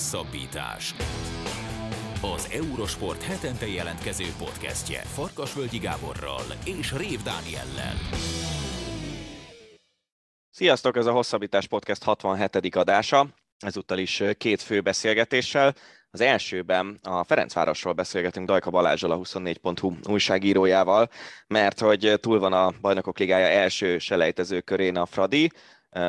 [0.00, 0.94] Hosszabbítás.
[2.22, 7.94] Az Eurosport hetente jelentkező podcastje Farkasvölgyi Gáborral és Rév Dániellel.
[10.50, 12.76] Sziasztok, ez a Hosszabbítás Podcast 67.
[12.76, 13.26] adása.
[13.58, 15.74] Ezúttal is két fő beszélgetéssel.
[16.10, 21.08] Az elsőben a Ferencvárosról beszélgetünk Dajka Balázsral, a 24.hu újságírójával,
[21.46, 25.50] mert hogy túl van a Bajnokok Ligája első selejtező körén a Fradi,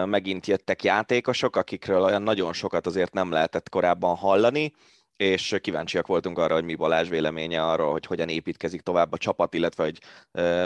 [0.05, 4.73] megint jöttek játékosok, akikről olyan nagyon sokat azért nem lehetett korábban hallani,
[5.15, 9.53] és kíváncsiak voltunk arra, hogy mi Balázs véleménye arról, hogy hogyan építkezik tovább a csapat,
[9.53, 9.99] illetve hogy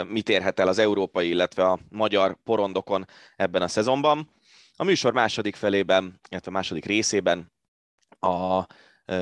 [0.08, 3.06] mit érhet el az európai, illetve a magyar porondokon
[3.36, 4.30] ebben a szezonban.
[4.76, 7.52] A műsor második felében, illetve második részében
[8.20, 8.66] a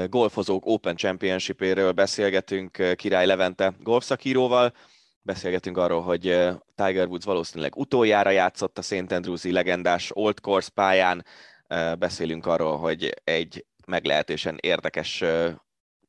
[0.09, 4.73] golfozók Open Championship-éről beszélgetünk Király Levente golfszakíróval,
[5.25, 6.21] beszélgetünk arról, hogy
[6.75, 9.13] Tiger Woods valószínűleg utoljára játszott a St.
[9.13, 11.25] Andrewsi legendás Old Course pályán,
[11.99, 15.25] beszélünk arról, hogy egy meglehetősen érdekes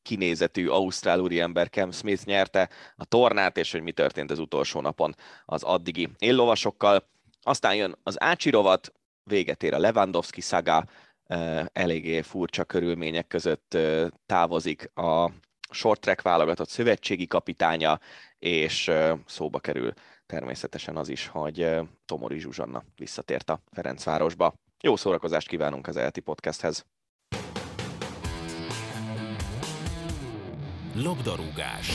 [0.01, 5.15] kinézetű ausztrál úriember Cam Smith nyerte a tornát, és hogy mi történt az utolsó napon
[5.45, 7.09] az addigi éllovasokkal.
[7.41, 10.85] Aztán jön az Ácsi rovat, véget ér a Lewandowski szaga,
[11.73, 13.77] eléggé furcsa körülmények között
[14.25, 15.31] távozik a
[15.69, 17.99] short track válogatott szövetségi kapitánya,
[18.39, 18.91] és
[19.25, 19.93] szóba kerül
[20.25, 24.53] természetesen az is, hogy Tomori Zsuzsanna visszatért a Ferencvárosba.
[24.81, 26.85] Jó szórakozást kívánunk az ELTI podcasthez!
[30.95, 31.89] Labdarúgás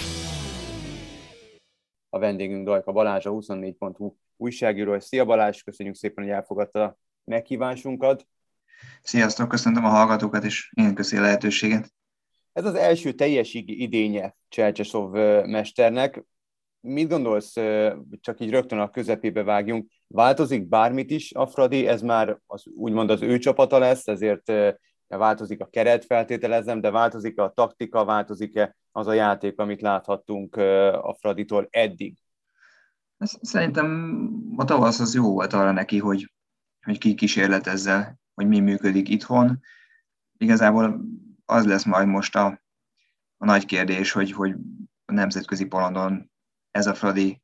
[2.10, 5.00] A vendégünk Dajka Balázs, a 24.hu újságíró.
[5.00, 8.26] Szia Balázs, köszönjük szépen, hogy elfogadta a meghívásunkat.
[9.02, 11.92] Sziasztok, köszöntöm a hallgatókat, és én köszi a lehetőséget.
[12.52, 15.12] Ez az első teljes idénye Cselcsesov
[15.46, 16.24] mesternek.
[16.80, 17.52] Mit gondolsz,
[18.20, 23.10] csak így rögtön a közepébe vágjunk, változik bármit is a Fradi, ez már az, úgymond
[23.10, 24.52] az ő csapata lesz, ezért
[25.06, 30.56] változik a keret, feltételezem, de változik a taktika, változik-e az a játék, amit láthattunk
[31.02, 32.16] a Fraditól eddig?
[33.40, 34.18] Szerintem
[34.56, 36.32] a tavasz az jó volt arra neki, hogy,
[36.84, 39.60] hogy ki kísérletezze, hogy mi működik itthon.
[40.38, 41.00] Igazából
[41.50, 42.62] az lesz majd most a,
[43.36, 44.54] a nagy kérdés, hogy, hogy
[45.04, 46.30] a nemzetközi polondon
[46.70, 47.42] ez a Fradi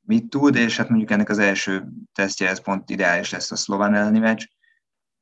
[0.00, 3.94] mit tud, és hát mondjuk ennek az első tesztje, ez pont ideális lesz a szlován
[3.94, 4.46] elleni meccs.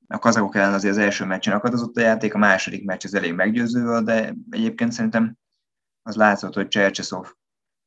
[0.07, 3.35] A kazakok ellen azért az első meccsen akadozott a játék, a második meccs az elég
[3.35, 5.37] meggyőző de egyébként szerintem
[6.03, 7.33] az látszott, hogy Csercseszov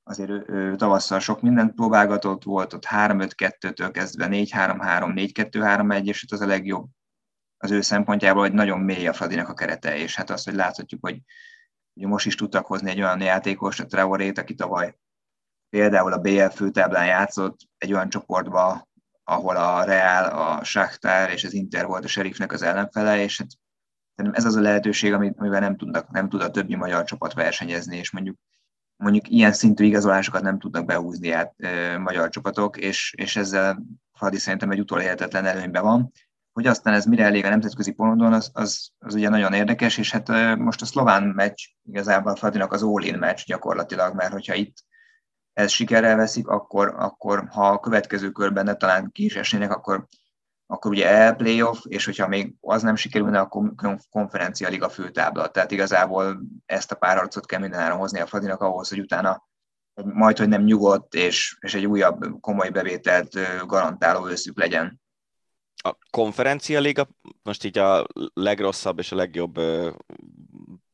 [0.04, 6.42] azért ő, ő tavasszal sok mindent próbálgatott, volt ott 3-5-2-től kezdve 4-3-3, 4-2-3-1, és az
[6.42, 6.88] a legjobb
[7.58, 11.06] az ő szempontjából, hogy nagyon mély a Fradinak a kerete, és hát azt, hogy láthatjuk,
[11.06, 11.22] hogy
[11.94, 14.96] hogy most is tudtak hozni egy olyan játékos, a Trevorét, aki tavaly
[15.70, 18.88] például a BL főtáblán játszott egy olyan csoportba,
[19.24, 24.36] ahol a Real, a Shakhtar és az Inter volt a Sheriffnek az ellenfele, és hát
[24.36, 28.12] ez az a lehetőség, amivel nem, tudnak, nem tud a többi magyar csapat versenyezni, és
[28.12, 28.38] mondjuk
[28.96, 34.38] mondjuk ilyen szintű igazolásokat nem tudnak behúzni át e, magyar csapatok, és, és ezzel Fradi
[34.38, 36.12] szerintem egy utolérhetetlen előnyben van
[36.56, 40.12] hogy aztán ez mire elég a nemzetközi porondon, az, az, az ugye nagyon érdekes, és
[40.12, 44.78] hát most a szlován meccs igazából Fradinak az all meccs gyakorlatilag, mert hogyha itt
[45.54, 50.08] ez sikerrel veszik, akkor, akkor ha a következő körben ne talán ki is esnének, akkor,
[50.66, 53.74] akkor ugye el playoff, és hogyha még az nem sikerülne, akkor
[54.10, 55.48] konferencia liga főtábla.
[55.48, 59.48] Tehát igazából ezt a párharcot kell mindenáron hozni a Fradinak ahhoz, hogy utána
[60.04, 65.04] majd, hogy nem nyugodt, és, és egy újabb komoly bevételt garantáló őszük legyen
[65.86, 67.08] a konferencia liga,
[67.44, 69.60] most így a legrosszabb és a legjobb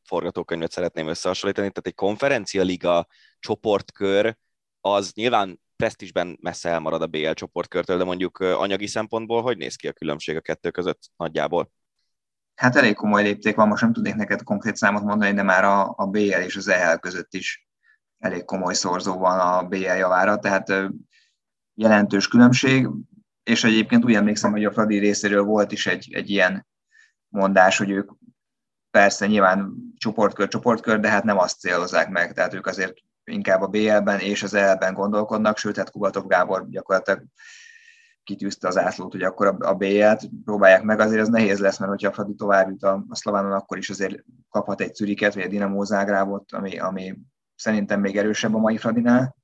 [0.04, 3.06] forgatókönyvet szeretném összehasonlítani, tehát egy konferencia liga
[3.38, 4.36] csoportkör
[4.80, 9.88] az nyilván presztisben messze elmarad a BL csoportkörtől, de mondjuk anyagi szempontból hogy néz ki
[9.88, 11.72] a különbség a kettő között nagyjából?
[12.54, 15.94] Hát elég komoly lépték van, most nem tudnék neked konkrét számot mondani, de már a,
[15.96, 17.68] a BL és az EL között is
[18.18, 20.72] elég komoly szorzó van a BL javára, tehát
[21.74, 22.88] jelentős különbség
[23.42, 26.66] és egyébként úgy emlékszem, hogy a Fradi részéről volt is egy, egy ilyen
[27.28, 28.10] mondás, hogy ők
[28.90, 32.94] persze nyilván csoportkör, csoportkör, de hát nem azt célozzák meg, tehát ők azért
[33.24, 37.24] inkább a BL-ben és az EL-ben gondolkodnak, sőt, hát Kubatov Gábor gyakorlatilag
[38.24, 42.08] kitűzte az ászlót, hogy akkor a BL-t próbálják meg, azért az nehéz lesz, mert hogyha
[42.08, 45.50] a Fradi tovább jut a, a Szlovánon, akkor is azért kaphat egy Czüriket, vagy egy
[45.50, 47.18] Dinamo Zágrábot, ami, ami
[47.54, 49.36] szerintem még erősebb a mai Fradinál,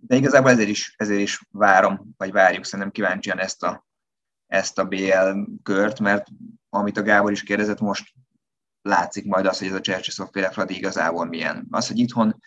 [0.00, 3.86] de igazából ezért is, ezért is várom, vagy várjuk szerintem kíváncsian ezt a,
[4.46, 5.30] ezt a BL
[5.62, 6.26] kört, mert
[6.68, 8.12] amit a Gábor is kérdezett, most
[8.82, 11.66] látszik majd az, hogy ez a Csercseszov féle Fradi igazából milyen.
[11.70, 12.42] Az, hogy itthon,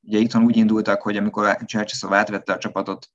[0.00, 3.06] ugye itthon úgy indultak, hogy amikor Csercseszov átvette a csapatot,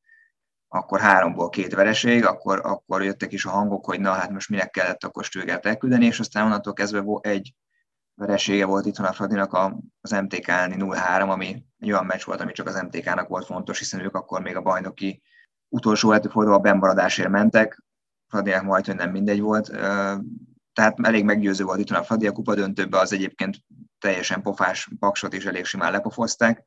[0.68, 4.70] akkor háromból két vereség, akkor, akkor jöttek is a hangok, hogy na hát most minek
[4.70, 7.54] kellett akkor Stögert elküldeni, és aztán onnantól kezdve egy
[8.16, 9.54] veresége volt itthon a Fradinak
[10.02, 14.00] az MTK 0-3, ami egy olyan meccs volt, ami csak az MTK-nak volt fontos, hiszen
[14.00, 15.22] ők akkor még a bajnoki
[15.70, 17.84] utolsó a bemaradásért mentek,
[18.28, 19.70] Fradinak majd, hogy nem mindegy volt,
[20.74, 23.58] tehát elég meggyőző volt itt a Fradi, a kupa döntőbe az egyébként
[24.00, 26.64] teljesen pofás paksot is elég simán lepofozták,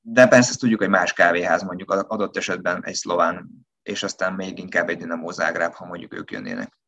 [0.00, 3.48] de persze ezt tudjuk, hogy más kávéház mondjuk adott esetben egy szlován,
[3.82, 6.79] és aztán még inkább egy Dinamo Zágráb, ha mondjuk ők jönnének.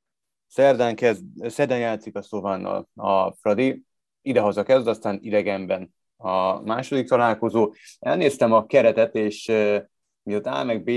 [0.54, 3.82] Szerdán, kezd, szerdán játszik a szlovánnal a Fradi,
[4.22, 7.72] idehaza kezd, aztán idegenben a második találkozó.
[7.98, 9.52] Elnéztem a keretet, és
[10.22, 10.90] miatt A meg B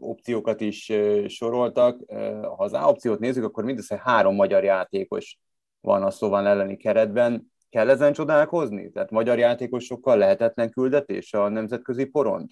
[0.00, 0.92] opciókat is
[1.26, 2.00] soroltak.
[2.42, 5.38] Ha az A opciót nézzük, akkor mindössze három magyar játékos
[5.80, 7.52] van a szlován elleni keretben.
[7.70, 8.90] Kell ezen csodálkozni?
[8.90, 12.50] Tehát magyar játékosokkal lehetetlen küldetés a nemzetközi porond?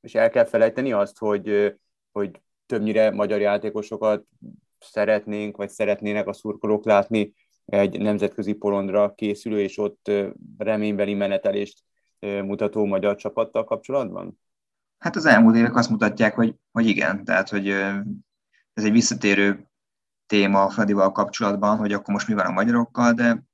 [0.00, 1.74] És el kell felejteni azt, hogy,
[2.12, 4.24] hogy többnyire magyar játékosokat
[4.78, 7.34] szeretnénk, vagy szeretnének a szurkolók látni
[7.64, 10.10] egy nemzetközi porondra készülő és ott
[10.58, 11.82] reménybeli menetelést
[12.20, 14.40] mutató magyar csapattal kapcsolatban?
[14.98, 17.68] Hát az elmúlt évek azt mutatják, hogy, hogy igen, tehát hogy
[18.72, 19.68] ez egy visszatérő
[20.26, 23.44] téma a Fradival kapcsolatban, hogy akkor most mi van a magyarokkal, de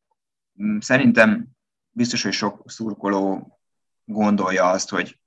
[0.62, 1.48] mm, szerintem
[1.90, 3.58] biztos, hogy sok szurkoló
[4.04, 5.18] gondolja azt, hogy,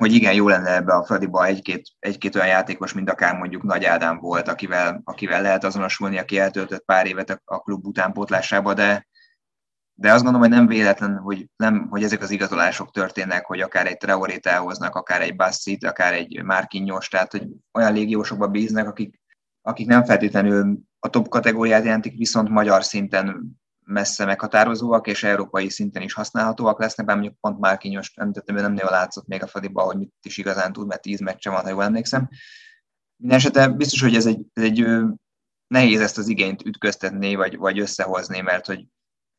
[0.00, 3.84] hogy igen, jó lenne ebbe a Fradiba egy-két, egy-két olyan játékos, mint akár mondjuk Nagy
[3.84, 9.06] Ádám volt, akivel, akivel lehet azonosulni, aki eltöltött pár évet a, a klub utánpótlásába, de,
[9.94, 13.86] de azt gondolom, hogy nem véletlen, hogy, nem, hogy ezek az igazolások történnek, hogy akár
[13.86, 19.20] egy Traorét elhoznak, akár egy Bassit, akár egy Márkinyos, tehát hogy olyan légiósokba bíznak, akik,
[19.62, 23.59] akik nem feltétlenül a top kategóriát jelentik, viszont magyar szinten
[23.90, 28.72] messze meghatározóak, és európai szinten is használhatóak lesznek, bár mondjuk pont Márkinyos említettem, ő nem
[28.72, 31.68] néha látszott még a Fadiba, hogy mit is igazán tud, mert tíz meccse van, ha
[31.68, 32.28] jól emlékszem.
[33.16, 34.86] Mindenesetre biztos, hogy ez egy, ez egy
[35.66, 38.86] nehéz ezt az igényt ütköztetni, vagy, vagy összehozni, mert hogy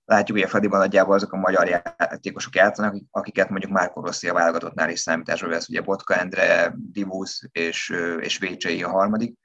[0.06, 4.33] látjuk, hogy a Fradiban nagyjából azok a magyar játékosok játszanak, akiket mondjuk már Rossi a
[4.33, 9.38] válogatottnál is számításba vesz, ugye Botka Endre, Divusz és, és Vécsei a harmadik,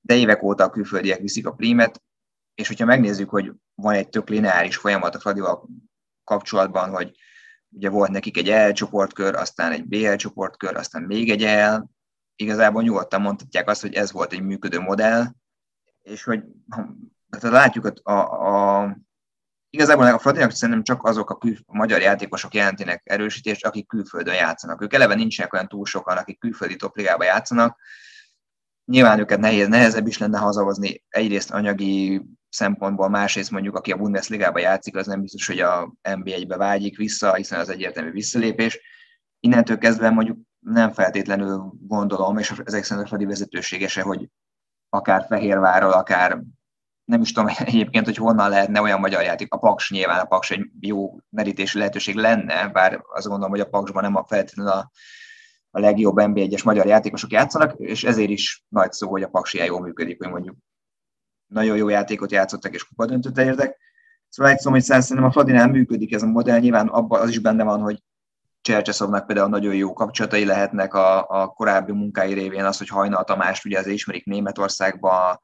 [0.00, 2.02] de évek óta a külföldiek viszik a prímet,
[2.54, 5.68] és hogyha megnézzük, hogy van egy tök lineáris folyamat a Fradival
[6.24, 7.16] kapcsolatban, hogy
[7.68, 11.84] ugye volt nekik egy L csoportkör, aztán egy BL csoportkör, aztán még egy L,
[12.36, 15.24] igazából nyugodtan mondhatják azt, hogy ez volt egy működő modell,
[16.02, 16.42] és hogy
[17.30, 18.96] tehát látjuk a, a, a
[19.74, 24.34] Igazából a Fradinak szerintem csak azok a, kül, a magyar játékosok jelentének erősítést, akik külföldön
[24.34, 24.82] játszanak.
[24.82, 27.78] Ők eleve nincsenek olyan túl sokan, akik külföldi topligába játszanak.
[28.84, 34.58] Nyilván őket nehéz, nehezebb is lenne hazahozni egyrészt anyagi szempontból, másrészt mondjuk, aki a Bundesligába
[34.58, 38.80] játszik, az nem biztos, hogy a NB1-be vágyik vissza, hiszen az egyértelmű visszalépés.
[39.40, 44.28] Innentől kezdve mondjuk nem feltétlenül gondolom, és ezek szerint a Fradi vezetőségese, hogy
[44.88, 46.42] akár Fehérvárról, akár
[47.04, 49.52] nem is tudom egyébként, hogy honnan lehetne olyan magyar játék.
[49.52, 53.68] A Paks nyilván a Paks egy jó merítési lehetőség lenne, bár azt gondolom, hogy a
[53.68, 54.90] Paksban nem a feltétlenül a,
[55.74, 59.66] a legjobb NB1-es magyar játékosok játszanak, és ezért is nagy szó, hogy a Paks ilyen
[59.66, 60.56] jól működik, hogy mondjuk
[61.46, 63.78] nagyon jó játékot játszottak, és kupa döntőt elértek.
[64.28, 67.38] Szóval egy szó, hogy szerintem a Fradinál működik ez a modell, nyilván abban az is
[67.38, 68.02] benne van, hogy
[68.60, 73.64] Csercseszovnak például nagyon jó kapcsolatai lehetnek a, a korábbi munkái révén, az, hogy Hajnal Tamást
[73.64, 75.40] ugye az ismerik Németországban,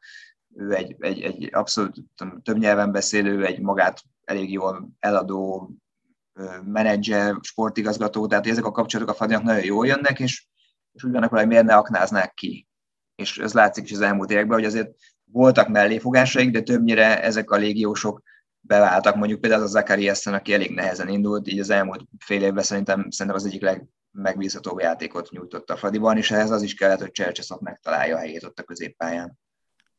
[0.55, 1.97] ő egy, egy, egy abszolút
[2.43, 5.71] több nyelven beszélő, egy magát elég jól eladó
[6.64, 10.46] menedzser, sportigazgató, tehát ezek a kapcsolatok a Fradinak nagyon jól jönnek, és,
[10.92, 12.68] és úgy vannak, hogy miért ne aknáznák ki.
[13.14, 14.90] És ez látszik is az elmúlt években, hogy azért
[15.25, 18.22] voltak melléfogásaik, de többnyire ezek a légiósok
[18.60, 23.10] beváltak, mondjuk például az Essen, aki elég nehezen indult, így az elmúlt fél évben szerintem,
[23.10, 27.60] szerintem az egyik legmegbízhatóbb játékot nyújtott a Fradiban, és ehhez az is kellett, hogy Csercseszok
[27.60, 29.38] megtalálja a helyét ott a középpályán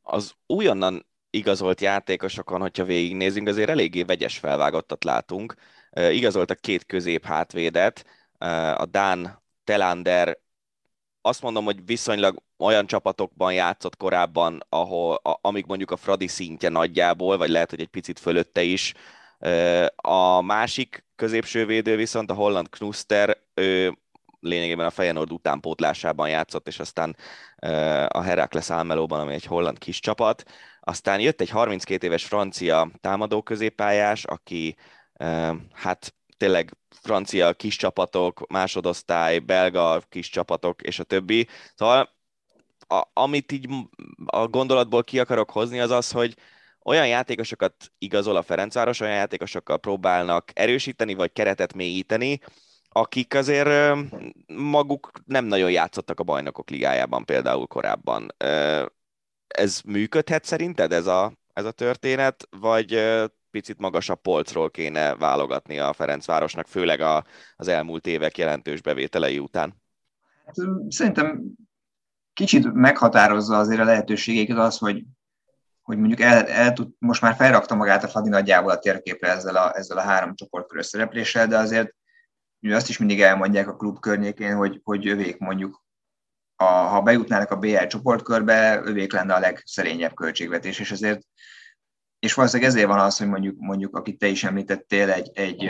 [0.01, 5.55] az újonnan igazolt játékosokon, hogyha végignézünk, azért eléggé vegyes felvágottat látunk.
[5.91, 8.05] Igazoltak két közép hátvédet,
[8.75, 10.37] a Dán Telander
[11.21, 16.69] azt mondom, hogy viszonylag olyan csapatokban játszott korábban, ahol, a, amik mondjuk a Fradi szintje
[16.69, 18.93] nagyjából, vagy lehet, hogy egy picit fölötte is.
[19.95, 23.97] A másik középső védő viszont a holland Knuster, ő
[24.39, 27.15] lényegében a Feyenoord utánpótlásában játszott, és aztán
[28.07, 30.43] a Herakles Almelóban, ami egy holland kis csapat.
[30.79, 34.75] Aztán jött egy 32 éves francia támadó középpályás, aki
[35.73, 41.47] hát tényleg francia kis csapatok, másodosztály, belga kis csapatok, és a többi.
[41.75, 42.09] Szóval
[42.87, 43.69] a, amit így
[44.25, 46.35] a gondolatból ki akarok hozni, az az, hogy
[46.83, 52.39] olyan játékosokat igazol a Ferencváros, olyan játékosokkal próbálnak erősíteni, vagy keretet mélyíteni,
[52.89, 53.97] akik azért
[54.47, 58.35] maguk nem nagyon játszottak a bajnokok ligájában például korábban.
[59.47, 62.93] Ez működhet szerinted ez a, ez a történet, vagy
[63.51, 69.81] picit magasabb polcról kéne válogatni a Ferencvárosnak, főleg a, az elmúlt évek jelentős bevételei után?
[70.45, 70.55] Hát,
[70.87, 71.43] szerintem
[72.33, 75.03] kicsit meghatározza azért a lehetőségeket az, hogy,
[75.81, 79.55] hogy mondjuk el, el tud, most már felrakta magát a Fadi nagyjából a térképre ezzel
[79.55, 81.95] a, ezzel a három csoportkörös szerepléssel, de azért
[82.61, 85.83] ugye azt is mindig elmondják a klub környékén, hogy, hogy övék mondjuk,
[86.55, 91.21] a, ha bejutnának a BL csoportkörbe, övék lenne a legszerényebb költségvetés, és ezért
[92.21, 95.63] és valószínűleg ezért van az, hogy mondjuk, mondjuk akit te is említettél, egy, egy,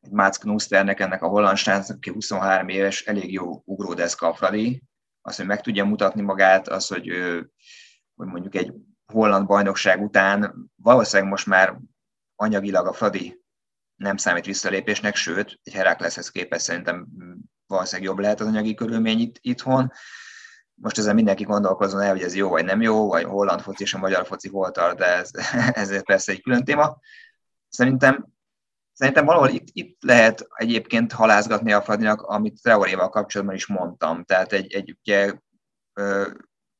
[0.00, 4.82] egy Mats Knusternek, ennek a holland srácnak, aki 23 éves, elég jó ugródeszka a Fradi,
[5.22, 7.08] az, hogy meg tudja mutatni magát, az, hogy,
[8.14, 8.72] hogy mondjuk egy
[9.12, 11.78] holland bajnokság után valószínűleg most már
[12.34, 13.44] anyagilag a Fradi
[13.94, 17.06] nem számít visszalépésnek, sőt, egy Herakleshez képest szerintem
[17.66, 19.92] valószínűleg jobb lehet az anyagi körülmény itt, itthon.
[20.82, 23.94] Most ezzel mindenki gondolkozzon el, hogy ez jó vagy nem jó, vagy holland foci és
[23.94, 25.30] a magyar foci hol tart, de ez,
[25.72, 26.98] ez persze egy külön téma.
[27.68, 28.26] Szerintem,
[28.92, 34.24] szerintem valahol itt, itt lehet egyébként halázgatni a Fradinak, amit Traoréval kapcsolatban is mondtam.
[34.24, 35.32] Tehát egy, egy ugye,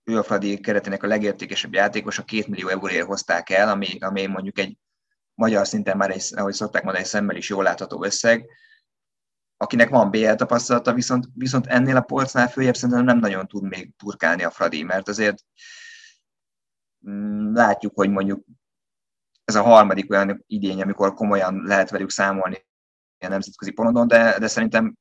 [0.04, 4.26] ő a Fradi keretének a legértékesebb játékos, a két millió euróért hozták el, ami, ami
[4.26, 4.78] mondjuk egy
[5.34, 8.46] magyar szinten már, egy, ahogy szokták mondani, egy szemmel is jól látható összeg,
[9.56, 13.92] akinek van BL tapasztalata, viszont, viszont ennél a polcnál följebb szerintem nem nagyon tud még
[13.96, 15.44] turkálni a Fradi, mert azért
[17.08, 18.44] mm, látjuk, hogy mondjuk
[19.44, 22.66] ez a harmadik olyan idény, amikor komolyan lehet velük számolni
[23.18, 24.96] a nemzetközi porondon, de, de szerintem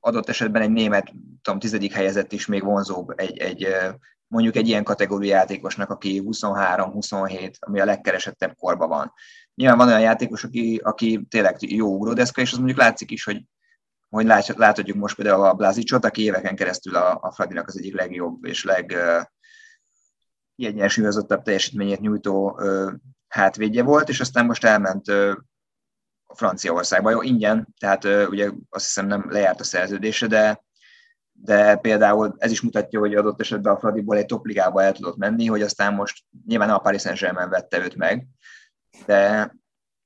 [0.00, 3.68] adott esetben egy német, tudom, tizedik helyezett is még vonzóbb egy, egy
[4.26, 9.12] mondjuk egy ilyen kategóriú játékosnak, aki 23-27, ami a legkeresettebb korban van.
[9.54, 13.42] Nyilván van olyan játékos, aki, aki tényleg jó ugródeszka, és az mondjuk látszik is, hogy
[14.14, 18.44] hogy láthatjuk most például a Blázicsot, aki éveken keresztül a, a Fradinak az egyik legjobb
[18.44, 18.96] és leg
[20.56, 22.92] kiegyensúlyozottabb teljesítményét nyújtó uh,
[23.28, 25.32] hátvédje volt, és aztán most elment uh,
[26.34, 27.10] Franciaországba.
[27.10, 30.62] Jó, ingyen, tehát uh, ugye azt hiszem nem lejárt a szerződése, de
[31.36, 35.46] de például ez is mutatja, hogy adott esetben a Fradiból egy topligába el tudott menni,
[35.46, 38.26] hogy aztán most nyilván a Paris Saint-Germain vette őt meg,
[39.06, 39.52] de,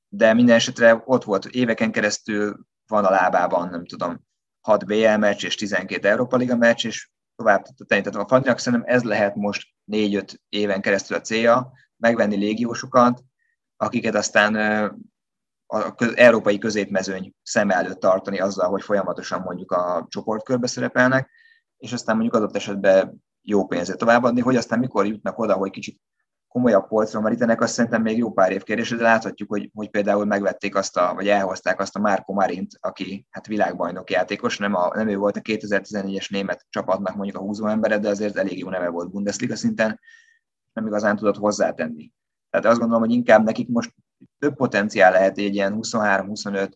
[0.07, 4.27] de minden esetre ott volt éveken keresztül, van a lábában, nem tudom,
[4.61, 8.01] 6 BL meccs és 12 Európa Liga meccs, és tovább tudta tenni.
[8.01, 13.23] Tehát a Fradinak szerintem ez lehet most 4-5 éven keresztül a célja, megvenni légiósokat,
[13.77, 14.55] akiket aztán
[15.65, 21.29] az európai középmezőny szem előtt tartani azzal, hogy folyamatosan mondjuk a csoportkörbe szerepelnek,
[21.77, 26.01] és aztán mondjuk adott esetben jó pénzet továbbadni, hogy aztán mikor jutnak oda, hogy kicsit
[26.49, 30.25] komolyabb polcra merítenek, azt szerintem még jó pár év kérdés, de láthatjuk, hogy, hogy például
[30.25, 34.91] megvették azt a, vagy elhozták azt a Márko Marint, aki hát világbajnok játékos, nem, a,
[34.95, 38.69] nem ő volt a 2014-es német csapatnak mondjuk a húzó embere, de azért elég jó
[38.69, 39.99] neve volt Bundesliga szinten,
[40.73, 42.11] nem igazán tudott hozzátenni.
[42.49, 43.93] Tehát azt gondolom, hogy inkább nekik most
[44.39, 46.71] több potenciál lehet egy ilyen 23-25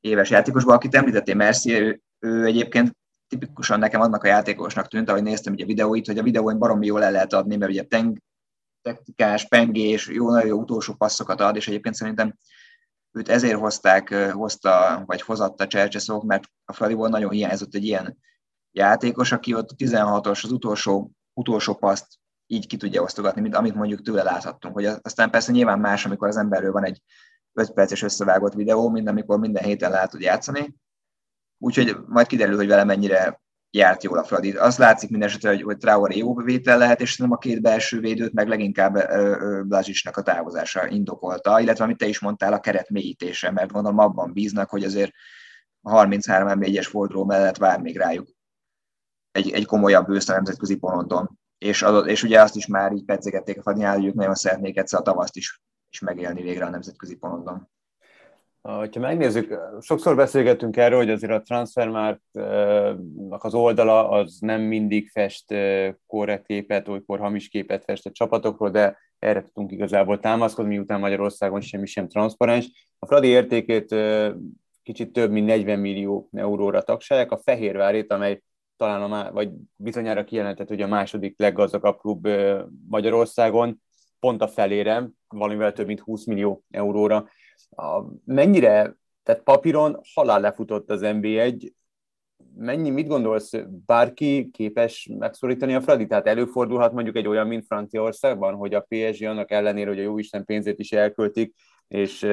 [0.00, 2.96] éves játékosban, akit említettél, Merci, ő, ő egyébként
[3.28, 6.86] tipikusan nekem annak a játékosnak tűnt, ahogy néztem ugye a videóit, hogy a videóin baromi
[6.86, 8.18] jól el lehet adni, mert ugye teng,
[8.84, 12.36] technikás, pengés, jó, nagyon jó utolsó passzokat ad, és egyébként szerintem
[13.12, 18.18] őt ezért hozták, hozta, vagy hozatta Csercseszók, mert a Fradiból nagyon hiányzott egy ilyen
[18.70, 22.06] játékos, aki ott a 16-os, az utolsó, utolsó paszt
[22.46, 24.74] így ki tudja osztogatni, mint amit mondjuk tőle láthattunk.
[24.74, 27.02] Hogy aztán persze nyilván más, amikor az emberről van egy
[27.52, 30.74] 5 perces összevágott videó, mint amikor minden héten látod játszani.
[31.58, 33.42] Úgyhogy majd kiderül, hogy vele mennyire
[33.74, 34.52] járt jól a Fradi.
[34.52, 38.00] Az látszik minden esetre, hogy, hogy Traoré jó bevétel lehet, és nem a két belső
[38.00, 38.94] védőt, meg leginkább
[39.66, 44.32] Blázsisnak a távozása indokolta, illetve amit te is mondtál, a keret mélyítése, mert gondolom abban
[44.32, 45.12] bíznak, hogy azért
[45.82, 48.28] a 33 4 es forduló mellett vár még rájuk
[49.30, 53.04] egy, egy komolyabb ősz a nemzetközi ponton és, adott, és ugye azt is már így
[53.04, 56.70] pedzegették a fadinál, hogy ők nagyon szeretnék egyszer a tavaszt is, is megélni végre a
[56.70, 57.70] nemzetközi pontban.
[58.68, 65.54] Ha megnézzük, sokszor beszélgetünk erről, hogy azért a transfermártnak az oldala az nem mindig fest
[66.06, 71.60] korrekt képet, olykor hamis képet fest a csapatokról, de erre tudunk igazából támaszkodni, miután Magyarországon
[71.60, 72.88] semmi sem transzparens.
[72.98, 73.94] A Fradi értékét
[74.82, 78.42] kicsit több mint 40 millió euróra tagsálják, a Fehérvárét, amely
[78.76, 82.28] talán a má, vagy bizonyára kijelentett, hogy a második leggazdagabb klub
[82.88, 83.82] Magyarországon,
[84.20, 87.28] pont a felére, valamivel több mint 20 millió euróra.
[87.70, 91.72] A, mennyire, tehát papíron halál lefutott az NB1,
[92.56, 93.52] mennyi, mit gondolsz,
[93.86, 96.06] bárki képes megszorítani a Fradi?
[96.06, 100.44] Tehát előfordulhat mondjuk egy olyan, mint Franciaországban, hogy a PSG annak ellenére, hogy a jóisten
[100.44, 101.54] pénzét is elköltik,
[101.88, 102.26] és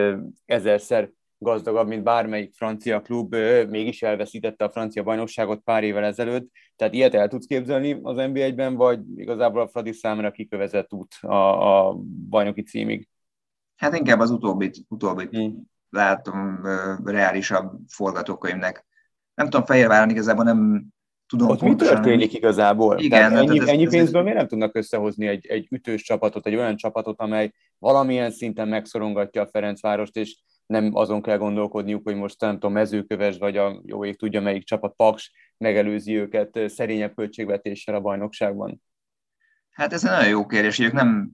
[0.45, 3.35] ezerszer gazdagabb, mint bármelyik francia klub,
[3.69, 6.49] mégis elveszítette a francia bajnokságot pár évvel ezelőtt.
[6.75, 11.87] Tehát ilyet el tudsz képzelni az NB1-ben, vagy igazából a Fradi számára kikövezett út a,
[11.87, 11.93] a
[12.29, 13.10] bajnoki címig?
[13.81, 15.61] Hát inkább az utóbbit, utóbbit hmm.
[15.89, 16.61] látom
[17.03, 18.85] reálisabb forgatókönyvnek.
[19.33, 20.88] Nem tudom, Fehérváron igazából nem
[21.27, 23.00] tudom Ott mi történik igazából?
[23.00, 26.55] Igen, Tehát ennyi, ez, ennyi pénzből miért nem tudnak összehozni egy, egy ütős csapatot, egy
[26.55, 32.41] olyan csapatot, amely valamilyen szinten megszorongatja a Ferencvárost, és nem azon kell gondolkodniuk, hogy most
[32.41, 37.95] nem tudom, mezőköves, vagy a jó ég tudja melyik csapat, Paks megelőzi őket szerényebb költségvetéssel
[37.95, 38.81] a bajnokságban.
[39.69, 41.31] Hát ez egy nagyon jó kérdés, hogy ők nem,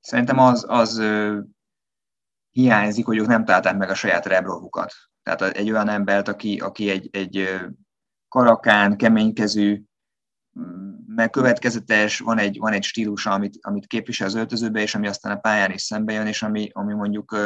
[0.00, 1.02] szerintem az, az
[2.56, 4.92] hiányzik, hogy ők nem találták meg a saját rebrovukat.
[5.22, 7.48] Tehát egy olyan embert, aki, aki egy, egy
[8.28, 9.82] karakán, keménykezű,
[11.06, 15.36] meg következetes, van egy, van egy stílusa, amit, amit képvisel az öltözőbe, és ami aztán
[15.36, 17.36] a pályán is szembe jön, és ami, ami mondjuk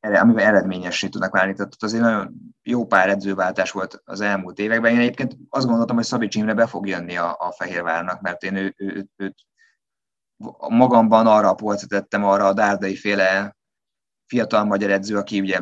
[0.00, 1.54] amivel eredményessé tudnak válni.
[1.54, 4.92] Tehát azért nagyon jó pár edzőváltás volt az elmúlt években.
[4.92, 8.56] Én egyébként azt gondoltam, hogy Szabics Imre be fog jönni a, a Fehérvárnak, mert én
[8.56, 9.46] ő, ő, őt,
[10.68, 13.55] magamban arra a arra a dárdai féle
[14.26, 15.58] fiatal magyar edző, aki ugye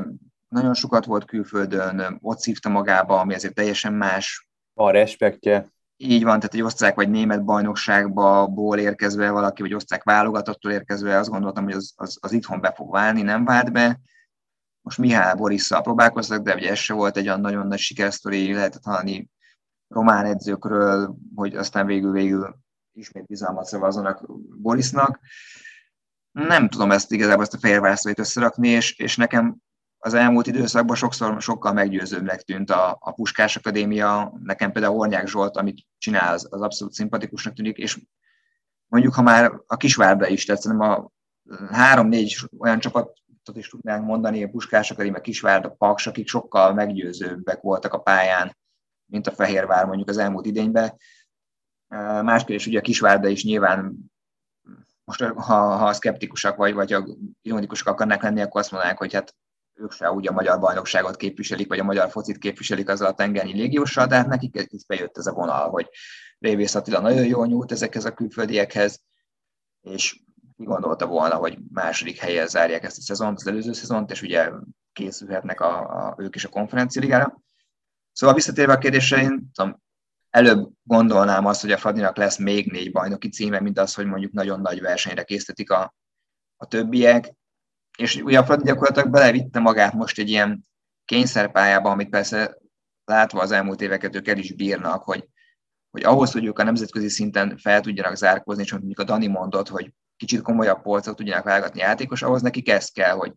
[0.48, 4.48] nagyon sokat volt külföldön, ott szívta magába, ami azért teljesen más.
[4.74, 5.72] A respektje.
[5.96, 11.30] Így van, tehát egy osztrák vagy német bajnokságból érkezve valaki, vagy osztrák válogatottól érkezve, azt
[11.30, 14.00] gondoltam, hogy az, az, az itthon be fog válni, nem vált be.
[14.80, 18.84] Most Mihály Borisszal próbálkoztak, de ugye ez se volt egy olyan nagyon nagy sikersztori, lehetett
[18.84, 19.30] hallani
[19.88, 22.56] román edzőkről, hogy aztán végül-végül
[22.92, 24.24] ismét bizalmat szavazzanak
[24.56, 25.18] Borisnak.
[26.34, 29.56] Nem tudom ezt igazából ezt a fehérvászlóit összerakni, és, és nekem
[29.98, 35.56] az elmúlt időszakban sokszor sokkal meggyőzőbbnek tűnt a, a Puskás Akadémia, nekem például Ornyák Zsolt,
[35.56, 38.00] amit csinál, az, az abszolút szimpatikusnak tűnik, és
[38.86, 41.10] mondjuk, ha már a Kisvárda is, tehát a
[41.70, 47.92] három-négy olyan csapatot is tudnánk mondani, a Puskás Akadémia, Kisvárda, Paks, akik sokkal meggyőzőbbek voltak
[47.92, 48.56] a pályán,
[49.06, 50.96] mint a Fehérvár mondjuk az elmúlt idényben.
[52.22, 54.12] Más kérdés, ugye a Kisvárda is nyilván
[55.04, 57.04] most ha, ha szkeptikusak vagy, vagy a
[57.42, 59.34] ironikusak akarnak lenni, akkor azt mondanák, hogy hát
[59.74, 63.52] ők se úgy a magyar bajnokságot képviselik, vagy a magyar focit képviselik azzal a tengernyi
[63.52, 65.88] légióssal, de hát nekik ez bejött ez a vonal, hogy
[66.38, 69.02] Révész Attila nagyon jól nyújt ezekhez a külföldiekhez,
[69.80, 70.22] és
[70.56, 74.50] ki gondolta volna, hogy második helyen zárják ezt a szezont, az előző szezont, és ugye
[74.92, 77.42] készülhetnek a, a, ők is a konferencialigára.
[78.12, 79.82] Szóval visszatérve a kérdésre, én tudom,
[80.34, 84.32] előbb gondolnám azt, hogy a Fradinak lesz még négy bajnoki címe, mint az, hogy mondjuk
[84.32, 85.94] nagyon nagy versenyre készítik a,
[86.56, 87.32] a többiek
[87.98, 90.64] és ugye a Fradi gyakorlatilag belevitte magát most egy ilyen
[91.04, 92.58] kényszerpályába, amit persze
[93.04, 95.28] látva az elmúlt éveket ők el is bírnak, hogy,
[95.90, 99.68] hogy ahhoz, hogy ők a nemzetközi szinten fel tudjanak zárkózni, és mondjuk a Dani mondott,
[99.68, 103.32] hogy kicsit komolyabb polcot tudjanak válogatni játékos, ahhoz neki ez kell, hogy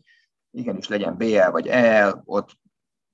[0.51, 2.57] igenis legyen BL vagy EL, ott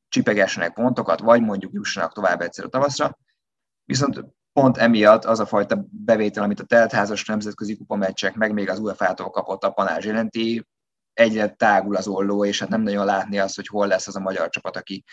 [0.08, 3.17] csipegessenek pontokat, vagy mondjuk jussanak tovább egyszer a tavaszra.
[3.86, 8.80] Viszont pont emiatt az a fajta bevétel, amit a teltházas nemzetközi kupameccsek, meg még az
[8.80, 10.67] UEFA-tól kapott a panázs jelenti,
[11.13, 14.19] egyre tágul az olló, és hát nem nagyon látni azt, hogy hol lesz az a
[14.19, 15.04] magyar csapat, aki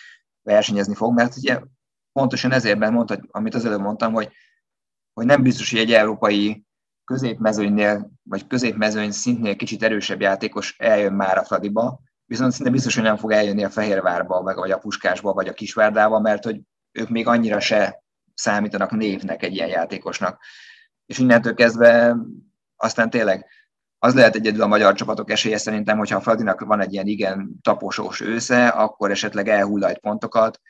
[0.43, 1.61] versenyezni fog, mert ugye
[2.13, 4.33] pontosan ezért mondta, amit az előbb mondtam, hogy,
[5.13, 6.65] hogy nem biztos, hogy egy európai
[7.05, 13.05] középmezőnynél, vagy középmezőny szintnél kicsit erősebb játékos eljön már a Fradiba, viszont szinte biztos, hogy
[13.05, 16.61] nem fog eljönni a Fehérvárba, meg vagy a Puskásba, vagy a Kisvárdába, mert hogy
[16.93, 18.03] ők még annyira se
[18.41, 20.43] számítanak névnek egy ilyen játékosnak.
[21.07, 22.17] És innentől kezdve
[22.77, 23.47] aztán tényleg
[23.99, 27.59] az lehet egyedül a magyar csapatok esélye szerintem, hogyha a Fradinak van egy ilyen igen
[27.63, 30.61] taposós ősze, akkor esetleg elhull egy pontokat,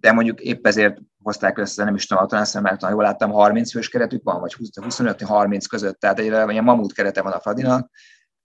[0.00, 3.88] de mondjuk épp ezért hozták össze, nem is tudom, talán mert jól láttam, 30 fős
[3.88, 7.90] keretük van, vagy 25-30 között, tehát egy ilyen mamut kerete van a Fradinak,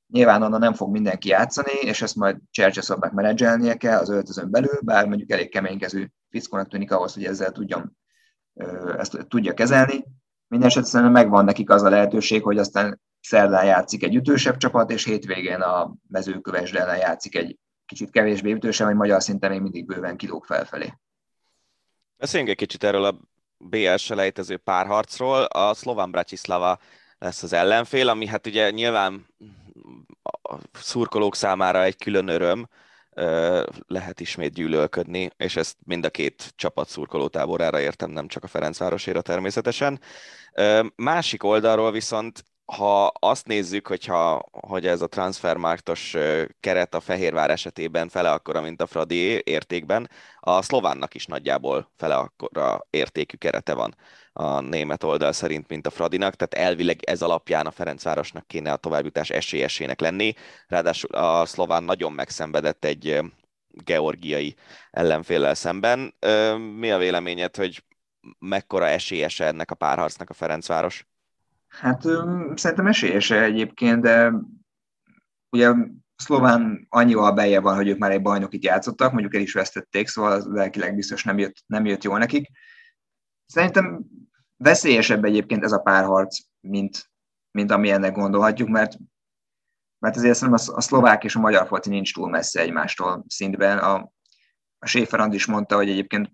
[0.08, 4.80] Nyilván onnan nem fog mindenki játszani, és ezt majd Csercseszobnak menedzselnie kell az öltözön belül,
[4.82, 7.98] bár mondjuk elég keménykező fickónak tűnik ahhoz, hogy ezzel tudjon,
[8.98, 10.06] ezt tudja kezelni.
[10.48, 15.04] Mindenesetre szerintem megvan nekik az a lehetőség, hogy aztán szerdán játszik egy ütősebb csapat, és
[15.04, 20.18] hétvégén a mezőköves ellen játszik egy kicsit kevésbé ütősebb, hogy magyar szinten még mindig bőven
[20.18, 20.94] kilóg felfelé.
[22.18, 23.20] Beszéljünk egy kicsit erről a
[23.58, 25.44] BL selejtező párharcról.
[25.44, 26.80] A szlován Bratislava
[27.20, 29.26] lesz az ellenfél, ami hát ugye nyilván
[30.24, 32.68] a szurkolók számára egy külön öröm,
[33.88, 39.22] lehet ismét gyűlölködni, és ezt mind a két csapat szurkolótáborára értem, nem csak a Ferencvároséra
[39.22, 40.00] természetesen.
[40.96, 42.44] Másik oldalról viszont
[42.76, 46.16] ha azt nézzük, hogyha, hogy ez a transfermarktos
[46.60, 52.16] keret a Fehérvár esetében fele akkora, mint a Fradi értékben, a szlovánnak is nagyjából fele
[52.16, 53.96] akkora értékű kerete van
[54.34, 58.78] a német oldal szerint, mint a Fradinak, tehát elvileg ez alapján a Ferencvárosnak kéne a
[58.78, 60.34] továbbjutás esélyesének lenni,
[60.68, 63.20] ráadásul a szlován nagyon megszenvedett egy
[63.68, 64.56] georgiai
[64.92, 66.16] ellenféllel szemben.
[66.78, 67.84] Mi a véleményed, hogy
[68.40, 71.06] mekkora esélyese ennek a párharcnak a Ferencváros?
[71.68, 72.02] Hát
[72.56, 74.34] szerintem esélyese egyébként, de
[75.50, 75.74] ugye
[76.16, 80.32] szlován annyival beje van, hogy ők már egy bajnokit játszottak, mondjuk el is vesztették, szóval
[80.32, 82.48] az lelkileg biztos nem jött, nem jött jól nekik.
[83.46, 84.06] Szerintem
[84.58, 87.12] veszélyesebb egyébként ez a párharc, mint,
[87.52, 88.98] mint ami ennek gondolhatjuk, mert,
[90.00, 93.78] mert azért szerintem a, szlovák és a magyar foci nincs túl messze egymástól szintben.
[93.78, 94.12] A,
[94.80, 96.32] a Schäfer is mondta, hogy egyébként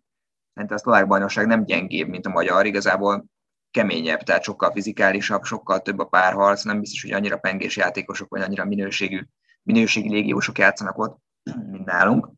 [0.54, 3.26] szerintem a szlovák bajnokság nem gyengébb, mint a magyar, igazából
[3.74, 8.42] keményebb, tehát sokkal fizikálisabb, sokkal több a párharc, nem biztos, hogy annyira pengés játékosok, vagy
[8.42, 9.26] annyira minőségű,
[9.64, 11.18] minőségi légiósok játszanak ott,
[11.72, 12.30] mint nálunk.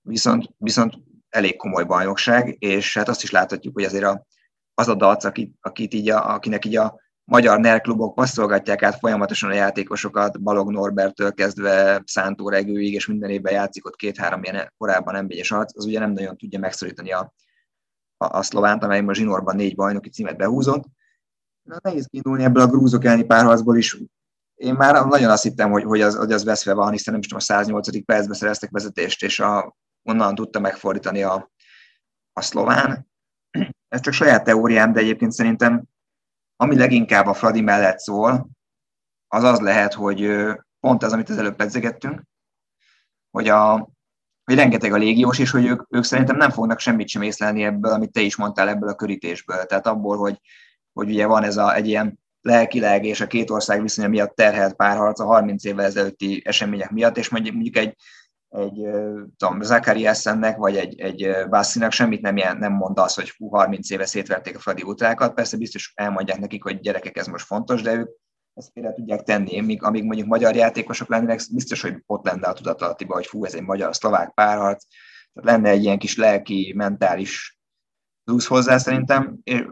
[0.00, 0.94] Viszont, viszont
[1.28, 4.26] elég komoly bajnokság, és hát azt is láthatjuk, hogy azért a,
[4.74, 8.98] az a dac, akit, akit így a, akinek így a magyar NER klubok passzolgatják át
[8.98, 14.72] folyamatosan a játékosokat, Balog Norbertől kezdve Szántó Regőig, és minden évben játszik ott két-három ilyen
[14.78, 17.32] korábban nem es arc, az ugye nem nagyon tudja megszorítani a,
[18.16, 20.84] a, a szlovánt, amely most zsinórban négy bajnoki címet behúzott.
[21.62, 23.98] Na, nehéz kiindulni ebből a grúzok elleni párharcból is.
[24.54, 27.28] Én már nagyon azt hittem, hogy, hogy, az, hogy az veszve van, hiszen nem is
[27.28, 28.04] tudom, a 108.
[28.04, 31.50] percben szereztek vezetést, és a, onnan tudta megfordítani a,
[32.32, 33.08] a szlován.
[33.88, 35.84] Ez csak saját teóriám, de egyébként szerintem
[36.56, 38.48] ami leginkább a Fradi mellett szól,
[39.28, 40.30] az az lehet, hogy
[40.80, 42.22] pont az, amit az előbb pedzegettünk,
[43.30, 43.88] hogy, a,
[44.44, 47.92] hogy rengeteg a légiós, és hogy ők, ők szerintem nem fognak semmit sem észlelni ebből,
[47.92, 49.64] amit te is mondtál ebből a körítésből.
[49.64, 50.40] Tehát abból, hogy,
[50.92, 54.74] hogy ugye van ez a, egy ilyen lelkileg és a két ország viszonya miatt terhelt
[54.74, 57.94] párharc a 30 évvel ezelőtti események miatt, és mondjuk, mondjuk egy,
[58.48, 58.88] egy
[59.36, 63.90] tudom, Essennek, vagy egy, egy Bassinak semmit nem, ilyen, nem mond az, hogy hú, 30
[63.90, 65.34] éve szétverték a Fradi utrákat.
[65.34, 68.08] Persze biztos elmondják nekik, hogy gyerekek, ez most fontos, de ők
[68.54, 72.52] ezt félre tudják tenni, míg, amíg mondjuk magyar játékosok lennének, biztos, hogy ott lenne a
[72.52, 74.84] tudatalattiba, hogy fú, ez egy magyar-szlovák párharc,
[75.32, 77.58] tehát lenne egy ilyen kis lelki, mentális
[78.24, 79.64] plusz hozzá szerintem, és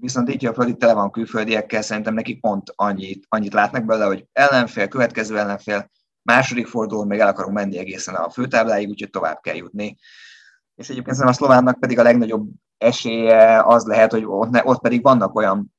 [0.00, 4.26] viszont így, a Fradi tele van külföldiekkel, szerintem nekik pont annyit, annyit látnak belőle, hogy
[4.32, 5.90] ellenfél, következő ellenfél,
[6.22, 9.96] második fordulón még el akarunk menni egészen a főtábláig, úgyhogy tovább kell jutni.
[10.74, 15.02] És egyébként a szlovánnak pedig a legnagyobb esélye az lehet, hogy ott, ne, ott pedig
[15.02, 15.73] vannak olyan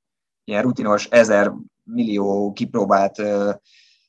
[0.45, 1.51] ilyen rutinos ezer
[1.83, 3.21] millió kipróbált,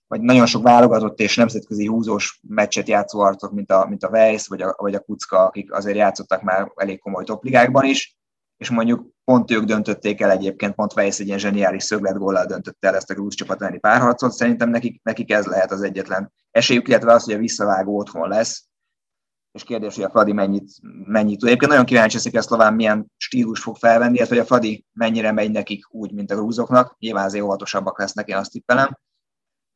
[0.07, 4.47] vagy nagyon sok válogatott és nemzetközi húzós meccset játszó arcok, mint a, mint a Weiss
[4.47, 8.17] vagy a, vagy a Kucka, akik azért játszottak már elég komoly topligákban is,
[8.57, 12.97] és mondjuk pont ők döntötték el egyébként, pont Weiss egy ilyen zseniális szögletgóllal döntötte el
[12.97, 17.13] ezt a grúz csapat elleni párharcot, szerintem nekik, nekik ez lehet az egyetlen esélyük, illetve
[17.13, 18.69] az, hogy a visszavágó otthon lesz,
[19.57, 20.71] és kérdés, hogy a Fradi mennyit,
[21.07, 21.49] mennyit tud.
[21.49, 25.33] Egyébként nagyon kíváncsi hogy a szlován milyen stílus fog felvenni, illetve hogy a Fradi mennyire
[25.33, 26.97] megy nekik úgy, mint a grúzoknak.
[26.99, 28.99] Nyilván azért óvatosabbak lesznek, én azt tippelem.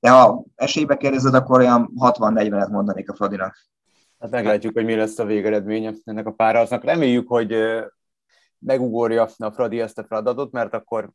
[0.01, 3.57] De ha esélybe kérdezed, akkor olyan 60-40-et mondanék a Fradinak.
[4.19, 6.85] Hát meglátjuk, hogy mi lesz a végeredménye ennek a párharcnak.
[6.85, 7.55] Reméljük, hogy
[8.59, 11.11] megugorja a Fradi ezt a feladatot, mert akkor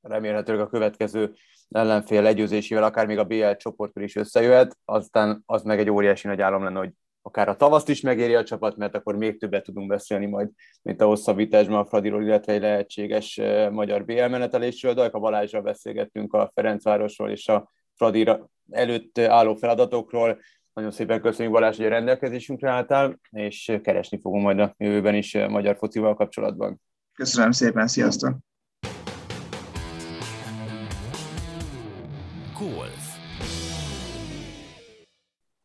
[0.00, 1.34] remélhetőleg a következő
[1.70, 6.40] ellenfél legyőzésével akár még a BL csoportkör is összejöhet, aztán az meg egy óriási nagy
[6.40, 6.92] állam lenne, hogy
[7.28, 10.48] akár a tavaszt is megéri a csapat, mert akkor még többet tudunk beszélni majd,
[10.82, 14.94] mint a hosszabbításban a Fradiról, illetve egy lehetséges magyar BL menetelésről.
[14.94, 18.28] Dajka Balázsral beszélgettünk a Ferencvárosról és a Fradi
[18.70, 20.38] előtt álló feladatokról.
[20.72, 25.34] Nagyon szépen köszönjük Balázs, hogy a rendelkezésünkre álltál, és keresni fogunk majd a jövőben is
[25.48, 26.80] magyar focival kapcsolatban.
[27.14, 28.47] Köszönöm szépen, sziasztok!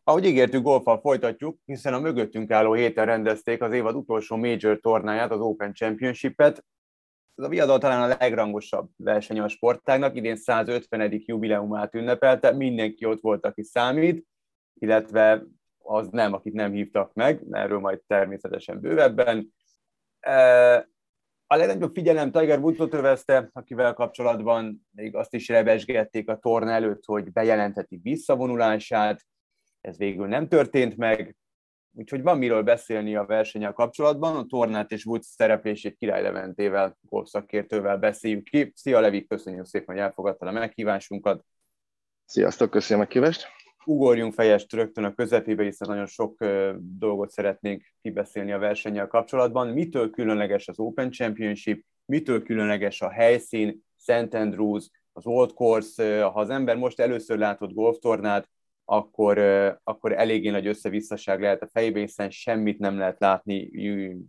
[0.05, 5.31] Ahogy ígértük, golfal folytatjuk, hiszen a mögöttünk álló héten rendezték az évad utolsó major tornáját,
[5.31, 6.65] az Open Championship-et.
[7.35, 11.21] Ez a viadal talán a legrangosabb verseny a sportágnak, idén 150.
[11.25, 14.25] jubileumát ünnepelte, mindenki ott volt, aki számít,
[14.73, 15.43] illetve
[15.77, 19.53] az nem, akit nem hívtak meg, erről majd természetesen bővebben.
[21.47, 27.05] A legnagyobb figyelem Tiger Woodsot övezte, akivel kapcsolatban még azt is rebesgették a torna előtt,
[27.05, 29.25] hogy bejelentheti visszavonulását,
[29.83, 31.35] ez végül nem történt meg,
[31.95, 37.97] úgyhogy van miről beszélni a versenyel kapcsolatban, a tornát és Woods szereplését Király Leventével, golfszakértővel
[37.97, 38.71] beszéljük ki.
[38.75, 41.45] Szia Levi, köszönjük szépen, hogy elfogadtad a meghívásunkat.
[42.25, 43.47] Sziasztok, köszönöm a kívást
[43.85, 46.45] ugorjunk fejest rögtön a közepébe, hiszen nagyon sok
[46.79, 49.67] dolgot szeretnénk kibeszélni a versennyel kapcsolatban.
[49.67, 54.33] Mitől különleges az Open Championship, mitől különleges a helyszín, St.
[54.33, 58.49] Andrews, az Old Course, ha az ember most először látott golftornát,
[58.85, 59.37] akkor,
[59.83, 63.69] akkor eléggé nagy összevisszaság lehet a fejében, hiszen semmit nem lehet látni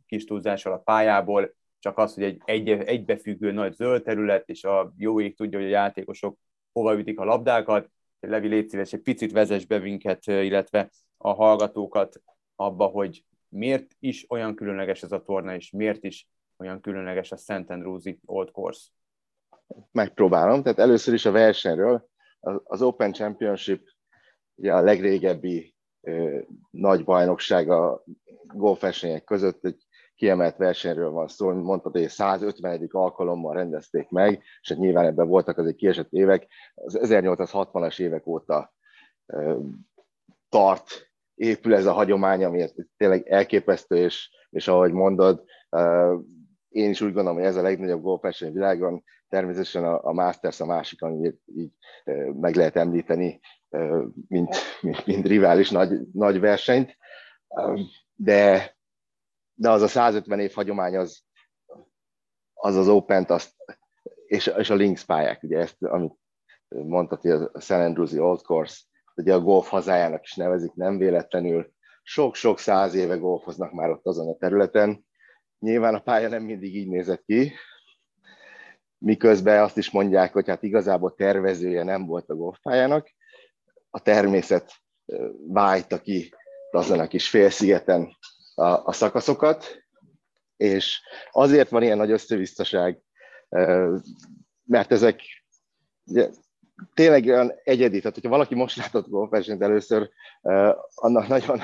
[0.06, 4.92] kis túlzással a pályából, csak az, hogy egy, egy egybefüggő nagy zöld terület, és a
[4.96, 6.38] jó ég tudja, hogy a játékosok
[6.72, 7.88] hova ütik a labdákat,
[8.20, 12.22] Levi, légy szíves, egy picit vezess be minket, illetve a hallgatókat
[12.56, 17.36] abba, hogy miért is olyan különleges ez a torna, és miért is olyan különleges a
[17.36, 18.88] Szent Andrewsi Old Course?
[19.92, 20.62] Megpróbálom.
[20.62, 22.08] Tehát először is a versenyről.
[22.64, 23.88] Az Open Championship
[24.54, 26.38] ugye a legrégebbi ö,
[26.70, 28.04] nagy bajnokság a
[28.54, 32.88] golfversenyek között egy kiemelt versenyről van szó, mondtad, hogy 150.
[32.90, 36.46] alkalommal rendezték meg, és hát nyilván ebben voltak azért kiesett évek.
[36.74, 38.74] Az 1860-as évek óta
[39.26, 39.58] ö,
[40.48, 42.64] tart, épül ez a hagyomány, ami
[42.96, 46.16] tényleg elképesztő, és, és ahogy mondod, ö,
[46.68, 50.66] én is úgy gondolom, hogy ez a legnagyobb golfverseny világon, természetesen a, a Masters a
[50.66, 51.72] másik, amit így
[52.40, 53.40] meg lehet említeni,
[54.28, 56.96] mint, mint, mint rivális nagy, nagy versenyt,
[58.14, 58.74] de,
[59.54, 61.22] de az a 150 év hagyomány az
[62.54, 63.54] az, az Open-t, azt,
[64.26, 66.14] és, és a Links pályák, ugye ezt, amit
[66.68, 68.82] mondtad, hogy a San Andrewsi Old Course,
[69.14, 74.28] ugye a golf hazájának is nevezik, nem véletlenül, sok-sok száz éve golfoznak már ott azon
[74.28, 75.04] a területen,
[75.64, 77.52] Nyilván a pálya nem mindig így nézett ki,
[78.98, 83.10] miközben azt is mondják, hogy hát igazából tervezője nem volt a golfpályának.
[83.94, 84.72] A természet
[85.46, 86.34] vájta ki
[86.70, 88.16] azon a kis félszigeten
[88.54, 89.84] a, a szakaszokat,
[90.56, 93.00] és azért van ilyen nagy összevisszaság,
[94.64, 95.20] mert ezek
[96.06, 96.28] ugye,
[96.94, 100.10] tényleg olyan egyedi, tehát hogyha valaki most látott golfversenyt először,
[100.94, 101.60] annak nagyon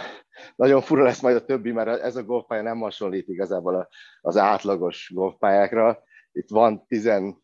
[0.56, 3.88] nagyon fura lesz majd a többi, mert ez a golfpálya nem hasonlít igazából
[4.20, 6.02] az átlagos golfpályákra.
[6.32, 7.42] Itt van tizen,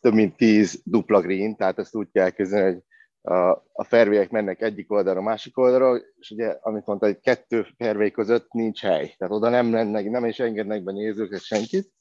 [0.00, 2.82] több mint tíz dupla green, tehát ezt úgy kell elképzelni, hogy
[3.22, 8.10] a, a fairwayek mennek egyik oldalra, másik oldalra, és ugye, amit mondta, hogy kettő fairway
[8.10, 9.14] között nincs hely.
[9.18, 11.92] Tehát oda nem, lennek, nem is engednek be nézőket, senkit.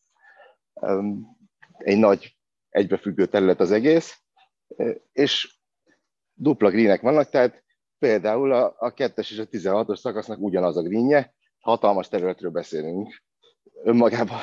[1.78, 2.38] Egy nagy
[2.70, 4.22] egybefüggő terület az egész,
[5.12, 5.60] és
[6.34, 7.62] dupla greenek vannak, tehát
[8.02, 13.22] Például a, a 2-es és a 16-os szakasznak ugyanaz a greenje, hatalmas területről beszélünk.
[13.84, 14.40] Önmagában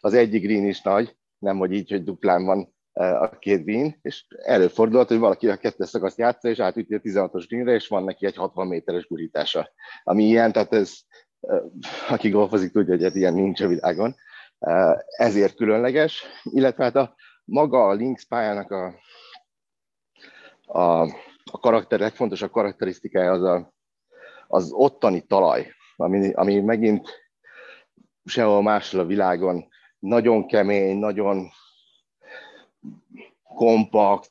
[0.00, 4.24] az egyik green is nagy, nem hogy így, hogy duplán van a két green, és
[4.44, 8.26] előfordulhat, hogy valaki a kettes szakaszt játsza, és átüti a 16-os greenre, és van neki
[8.26, 9.70] egy 60 méteres gurítása.
[10.02, 10.98] Ami ilyen, tehát ez,
[12.08, 14.14] aki golfozik, tudja, hogy ez ilyen nincs a világon.
[15.16, 18.94] Ezért különleges, illetve hát a maga a Links pályának a,
[20.78, 21.08] a
[21.52, 23.72] a karakter legfontosabb karakterisztikája az a,
[24.46, 27.08] az ottani talaj, ami, ami megint
[28.24, 31.48] sehol máshol a világon nagyon kemény, nagyon
[33.54, 34.30] kompakt,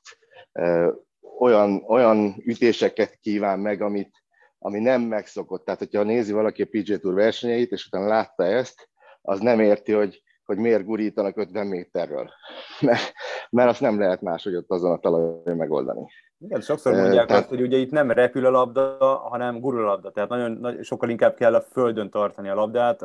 [1.39, 4.11] olyan, olyan ütéseket kíván meg, amit,
[4.59, 5.65] ami nem megszokott.
[5.65, 8.89] Tehát, hogyha nézi valaki a PG Tour versenyeit, és utána látta ezt,
[9.21, 12.29] az nem érti, hogy, hogy miért gurítanak 50 méterről.
[12.79, 13.13] Mert,
[13.49, 16.07] mert azt nem lehet máshogy ott azon a talajon megoldani.
[16.37, 17.41] Igen, sokszor mondják Tehát...
[17.41, 20.11] azt, hogy ugye itt nem repül a labda, hanem gurul a labda.
[20.11, 23.01] Tehát nagyon, nagyon, sokkal inkább kell a földön tartani a labdát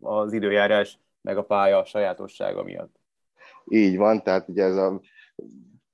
[0.00, 3.01] az időjárás meg a pálya sajátossága miatt.
[3.64, 5.00] Így van, tehát ugye ez a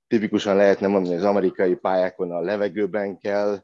[0.07, 3.63] tipikusan lehetne mondani, hogy az amerikai pályákon a levegőben kell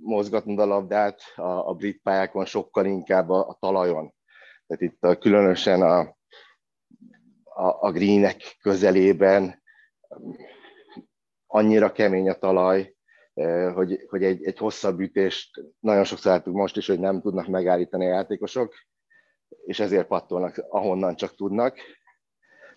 [0.00, 4.14] mozgatnod a labdát, a, a brit pályákon sokkal inkább a, a talajon.
[4.66, 5.98] Tehát itt a, különösen a,
[7.44, 9.62] a, a greenek közelében
[11.46, 12.94] annyira kemény a talaj,
[13.74, 18.06] hogy, hogy egy, egy hosszabb ütést nagyon sokszor láttuk most is, hogy nem tudnak megállítani
[18.06, 18.74] a játékosok,
[19.64, 21.78] és ezért pattolnak, ahonnan csak tudnak.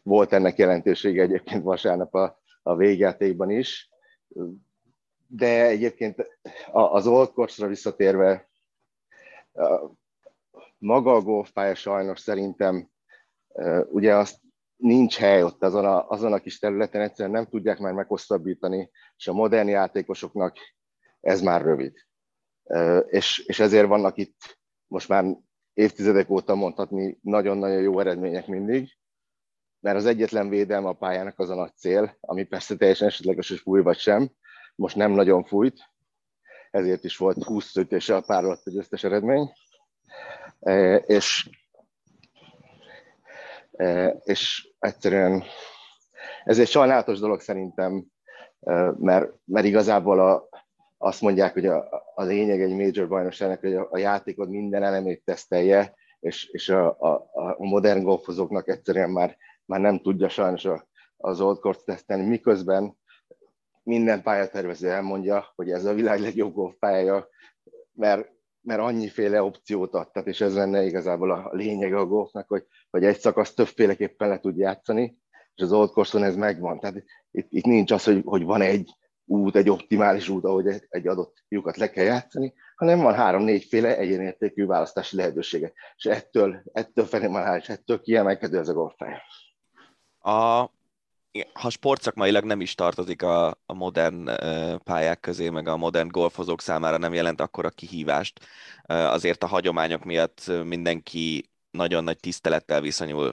[0.03, 3.89] Volt ennek jelentősége egyébként vasárnap a, a végjátékban is,
[5.27, 6.27] de egyébként
[6.71, 8.49] az Old Course-ra visszatérve,
[10.77, 12.89] maga a golfpálya sajnos szerintem
[13.47, 14.41] eh, ugye azt
[14.75, 19.27] nincs hely ott azon a, azon a kis területen, egyszerűen nem tudják már meghosszabbítani, és
[19.27, 20.57] a modern játékosoknak
[21.19, 21.93] ez már rövid.
[23.07, 25.25] És, és ezért vannak itt most már
[25.73, 28.97] évtizedek óta mondhatni nagyon-nagyon jó eredmények mindig,
[29.83, 33.59] mert az egyetlen védelme a pályának az a nagy cél, ami persze teljesen esetleges, hogy
[33.59, 34.29] fúj vagy sem,
[34.75, 35.79] most nem nagyon fújt,
[36.71, 39.51] ezért is volt 20 ütése a pár alatt a győztes eredmény,
[41.05, 41.49] és
[44.23, 45.43] és egyszerűen
[46.43, 48.05] ez egy sajnálatos dolog szerintem,
[48.97, 50.49] mert, mert igazából a,
[50.97, 55.21] azt mondják, hogy a, a lényeg egy major bajnokságnak, hogy a, a játékod minden elemét
[55.25, 60.67] tesztelje, és, és a, a, a modern golfozóknak egyszerűen már, már nem tudja sajnos
[61.17, 62.97] az old tesztelni, miközben
[63.83, 67.27] minden pályatervező elmondja, hogy ez a világ legjobb golfpálya,
[67.93, 68.31] mert
[68.63, 73.17] mert annyiféle opciót adtak, és ez lenne igazából a lényeg a golfnak, hogy, hogy egy
[73.17, 75.17] szakasz többféleképpen le tud játszani,
[75.55, 76.79] és az Old course ez megvan.
[76.79, 78.89] Tehát itt, itt nincs az, hogy, hogy van egy
[79.25, 84.65] út, egy optimális út, ahogy egy, adott lyukat le kell játszani, hanem van három-négyféle egyenértékű
[84.65, 85.73] választási lehetősége.
[85.95, 89.21] És ettől, ettől fenomenál, és ettől kiemelkedő ez a golfpálya.
[90.23, 90.69] A,
[91.53, 94.29] ha sportszakmailag nem is tartozik a, a modern
[94.83, 98.39] pályák közé, meg a modern golfozók számára nem jelent akkora kihívást,
[98.85, 103.31] azért a hagyományok miatt mindenki nagyon nagy tisztelettel viszonyul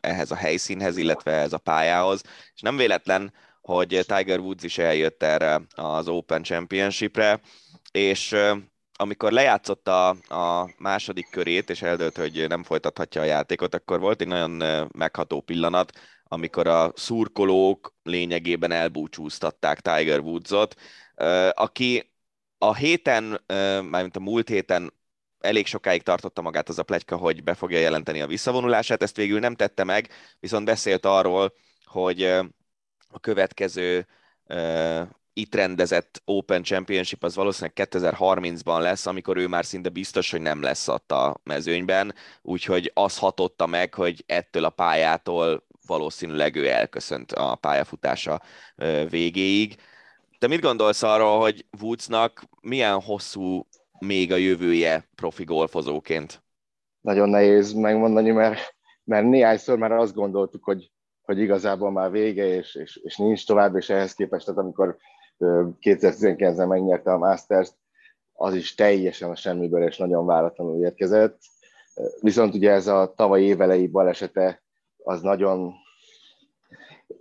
[0.00, 2.22] ehhez a helyszínhez, illetve ehhez a pályához,
[2.54, 7.40] és nem véletlen, hogy Tiger Woods is eljött erre az Open Championshipre,
[7.90, 8.36] és
[8.96, 14.26] amikor lejátszotta a második körét, és eldőlt, hogy nem folytathatja a játékot, akkor volt egy
[14.26, 15.92] nagyon megható pillanat,
[16.24, 20.74] amikor a szurkolók lényegében elbúcsúztatták Tiger Woodsot,
[21.52, 22.12] aki
[22.58, 23.40] a héten,
[23.90, 24.92] mármint a múlt héten
[25.40, 29.38] elég sokáig tartotta magát az a plegyka, hogy be fogja jelenteni a visszavonulását, ezt végül
[29.38, 30.08] nem tette meg,
[30.40, 31.52] viszont beszélt arról,
[31.84, 32.22] hogy
[33.08, 34.06] a következő
[35.38, 40.62] itt rendezett Open Championship az valószínűleg 2030-ban lesz, amikor ő már szinte biztos, hogy nem
[40.62, 47.32] lesz ott a mezőnyben, úgyhogy az hatotta meg, hogy ettől a pályától valószínűleg ő elköszönt
[47.32, 48.42] a pályafutása
[49.08, 49.76] végéig.
[50.38, 53.66] Te mit gondolsz arról, hogy Woodsnak milyen hosszú
[53.98, 56.42] még a jövője profi golfozóként?
[57.00, 60.90] Nagyon nehéz megmondani, mert, mert néhányszor már azt gondoltuk, hogy,
[61.22, 64.96] hogy igazából már vége, és, és, és nincs tovább, és ehhez képest, tehát amikor
[65.38, 67.74] 2019-ben megnyerte a Masters-t,
[68.32, 71.38] az is teljesen a semmiből és nagyon váratlanul érkezett.
[72.20, 74.62] Viszont ugye ez a tavalyi évelei balesete
[74.96, 75.72] az nagyon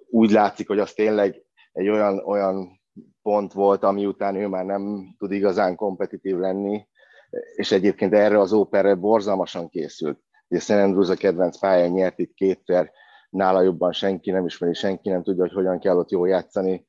[0.10, 2.82] úgy látszik, hogy az tényleg egy olyan, olyan
[3.22, 6.88] pont volt, ami után ő már nem tud igazán kompetitív lenni,
[7.56, 10.20] és egyébként erre az óperre borzalmasan készült.
[10.48, 10.70] Ugye St.
[10.70, 12.92] Andrews a kedvenc pályán nyert itt kétszer,
[13.30, 16.86] nála jobban senki nem ismeri, senki nem tudja, hogy hogyan kell ott jól játszani,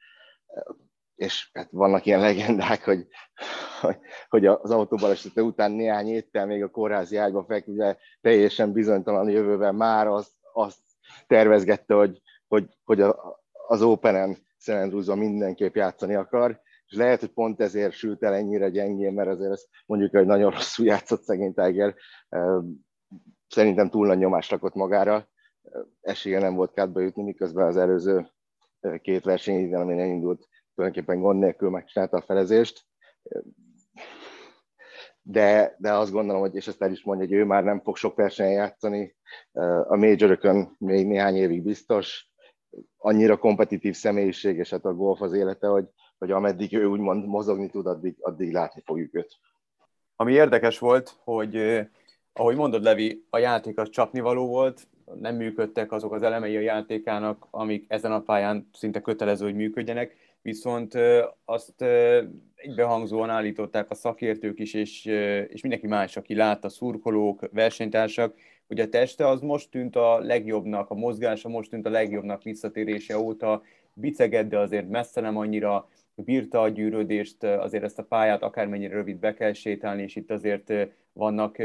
[1.17, 3.07] és hát vannak ilyen legendák, hogy,
[4.29, 10.07] hogy, az autóbalesete után néhány héttel még a kórházi ágyba feküdve teljesen bizonytalan jövőben már
[10.07, 10.79] azt, azt
[11.27, 17.61] tervezgette, hogy, hogy, hogy a, az Open-en Szent mindenképp játszani akar, és lehet, hogy pont
[17.61, 21.95] ezért sült el ennyire gyengén, mert azért ezt mondjuk, hogy nagyon rosszul játszott szegény Tiger,
[23.49, 25.29] szerintem túl nagy nyomást rakott magára,
[26.01, 28.29] esélye nem volt kádba jutni, miközben az előző
[29.01, 32.85] két verseny, ami indult, tulajdonképpen gond nélkül megcsinálta a felezést.
[35.23, 37.97] De, de azt gondolom, hogy, és ezt el is mondja, hogy ő már nem fog
[37.97, 39.17] sok versenyen játszani,
[39.89, 40.39] a major
[40.79, 42.31] még néhány évig biztos,
[42.97, 45.85] annyira kompetitív személyiség, és hát a golf az élete, hogy,
[46.19, 49.39] hogy ameddig ő úgymond mozogni tud, addig, addig látni fogjuk őt.
[50.17, 51.87] Ami érdekes volt, hogy
[52.33, 54.87] ahogy mondod, Levi, a játék az csapnivaló volt,
[55.21, 60.17] nem működtek azok az elemei a játékának, amik ezen a pályán szinte kötelező, hogy működjenek,
[60.47, 60.95] viszont
[61.45, 61.85] azt
[62.55, 65.05] egybehangzóan állították a szakértők is, és,
[65.49, 68.35] és mindenki más, aki látta, szurkolók, versenytársak,
[68.67, 73.19] hogy a teste az most tűnt a legjobbnak, a mozgása most tűnt a legjobbnak visszatérése
[73.19, 73.63] óta,
[73.95, 79.17] biceged, de azért messze nem annyira, bírta a gyűrődést, azért ezt a pályát akármennyire rövid
[79.17, 80.73] be kell sétálni, és itt azért
[81.13, 81.57] vannak,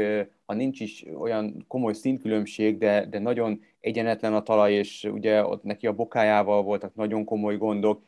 [0.44, 5.62] ha nincs is olyan komoly szintkülönbség, de, de nagyon egyenetlen a talaj, és ugye ott
[5.62, 8.02] neki a bokájával voltak nagyon komoly gondok,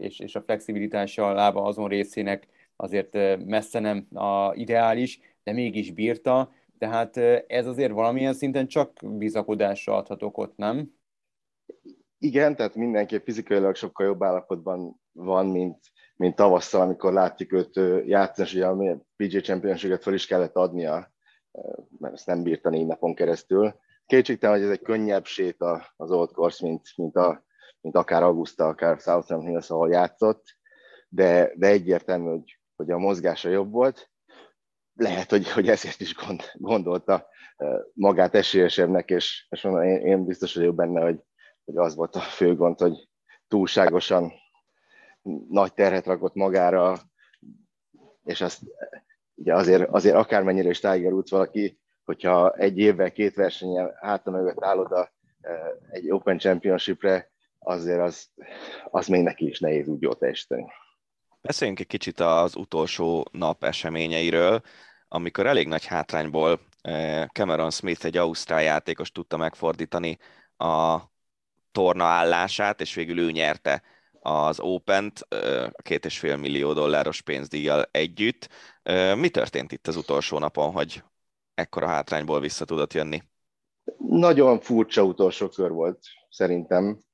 [0.00, 3.12] és, és a flexibilitása a lába azon részének azért
[3.44, 10.38] messze nem a ideális, de mégis bírta, tehát ez azért valamilyen szinten csak bizakodásra adhatok
[10.38, 10.94] ott, nem?
[12.18, 15.78] Igen, tehát mindenképp fizikailag sokkal jobb állapotban van, mint,
[16.16, 21.12] mint tavasszal, amikor látjuk őt játszani, és ugye a PG championship fel is kellett adnia,
[21.98, 23.74] mert ezt nem bírta négy napon keresztül.
[24.06, 27.44] Kétségtelen, hogy ez egy könnyebb séta az Old Course, mint, mint, a,
[27.86, 30.44] mint akár Augusta, akár Southern Hills, ahol játszott,
[31.08, 34.10] de, de egyértelmű, hogy, hogy a mozgása jobb volt,
[34.94, 37.28] lehet, hogy, hogy ezért is gond, gondolta
[37.92, 41.22] magát esélyesebbnek, és, és mondom, én, én biztos vagyok benne, hogy,
[41.64, 43.08] hogy az volt a fő gond, hogy
[43.48, 44.32] túlságosan
[45.48, 46.96] nagy terhet rakott magára,
[48.24, 48.60] és azt
[49.34, 54.64] ugye azért, azért akármennyire is Tiger Woods valaki, hogyha egy évvel, két versenyen háta mögött
[54.64, 55.12] áll oda
[55.90, 57.34] egy Open Championshipre,
[57.66, 58.28] azért az,
[58.90, 60.64] az még neki is nehéz úgy jól teljesíteni.
[61.40, 64.60] Beszéljünk egy kicsit az utolsó nap eseményeiről,
[65.08, 70.18] amikor elég nagy hátrányból eh, Cameron Smith, egy ausztrál játékos tudta megfordítani
[70.56, 70.98] a
[71.72, 73.82] torna állását, és végül ő nyerte
[74.20, 78.48] az Open-t eh, két és fél millió dolláros pénzdíjjal együtt.
[78.82, 81.02] Eh, mi történt itt az utolsó napon, hogy
[81.54, 83.22] ekkora hátrányból vissza tudott jönni?
[83.98, 85.98] Nagyon furcsa utolsó kör volt,
[86.30, 87.04] szerintem.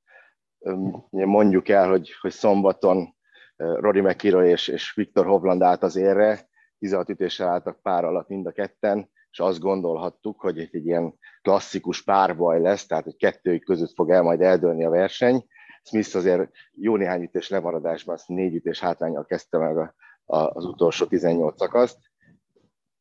[1.10, 3.14] Mondjuk el, hogy, hogy szombaton
[3.56, 6.48] Rory McIlroy és, és Viktor Hovland állt az érre,
[6.78, 11.14] 16 ütéssel álltak pár alatt mind a ketten, és azt gondolhattuk, hogy egy, egy ilyen
[11.42, 15.46] klasszikus párbaj lesz, tehát hogy kettőjük között fog el majd eldőlni a verseny.
[15.82, 19.94] Smith azért jó néhány ütés lemaradásban, azt négy ütés hátrányjal kezdte meg a,
[20.24, 21.98] a, az utolsó 18 szakaszt,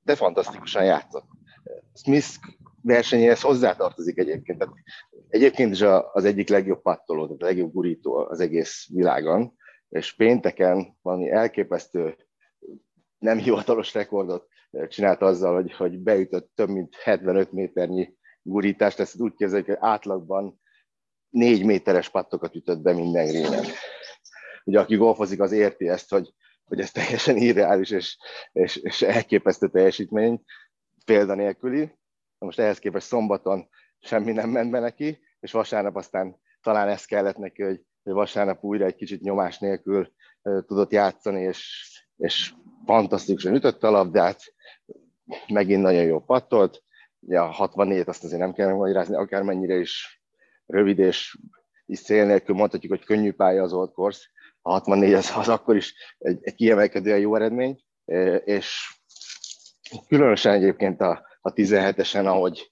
[0.04, 1.26] de fantasztikusan játszott.
[1.94, 2.30] Smith
[2.82, 4.58] versenyéhez hozzátartozik egyébként.
[4.60, 4.74] Tehát
[5.28, 9.54] egyébként is az egyik legjobb pattoló, tehát a legjobb gurító az egész világon,
[9.90, 12.16] és pénteken valami elképesztő
[13.18, 14.48] nem hivatalos rekordot
[14.88, 20.62] csinált azzal, hogy, hogy beütött több mint 75 méternyi gurítást, ezt úgy képzeljük, hogy átlagban
[21.30, 23.66] négy méteres pattokat ütött be minden grénen.
[24.64, 28.18] Ugye aki golfozik, az érti ezt, hogy, hogy ez teljesen irreális és,
[28.52, 30.44] és, és elképesztő teljesítmény,
[31.06, 32.00] példanélküli.
[32.46, 33.70] Most ehhez képest szombaton
[34.00, 38.64] semmi nem ment be neki, és vasárnap aztán talán ez kellett neki, hogy, hogy vasárnap
[38.64, 42.54] újra egy kicsit nyomás nélkül tudott játszani, és, és
[42.86, 44.42] fantasztikusan ütötte a labdát,
[45.48, 46.84] megint nagyon jó pattolt,
[47.20, 50.22] ja, 64 azt azért nem kell megmagyarázni, akármennyire is
[50.66, 51.38] rövid és,
[51.86, 54.28] és szél nélkül mondhatjuk, hogy könnyű pálya az Old Course,
[54.62, 57.84] a 64 az, az akkor is egy, egy kiemelkedően jó eredmény,
[58.44, 58.98] és
[60.08, 62.72] különösen egyébként a, a 17-esen, ahogy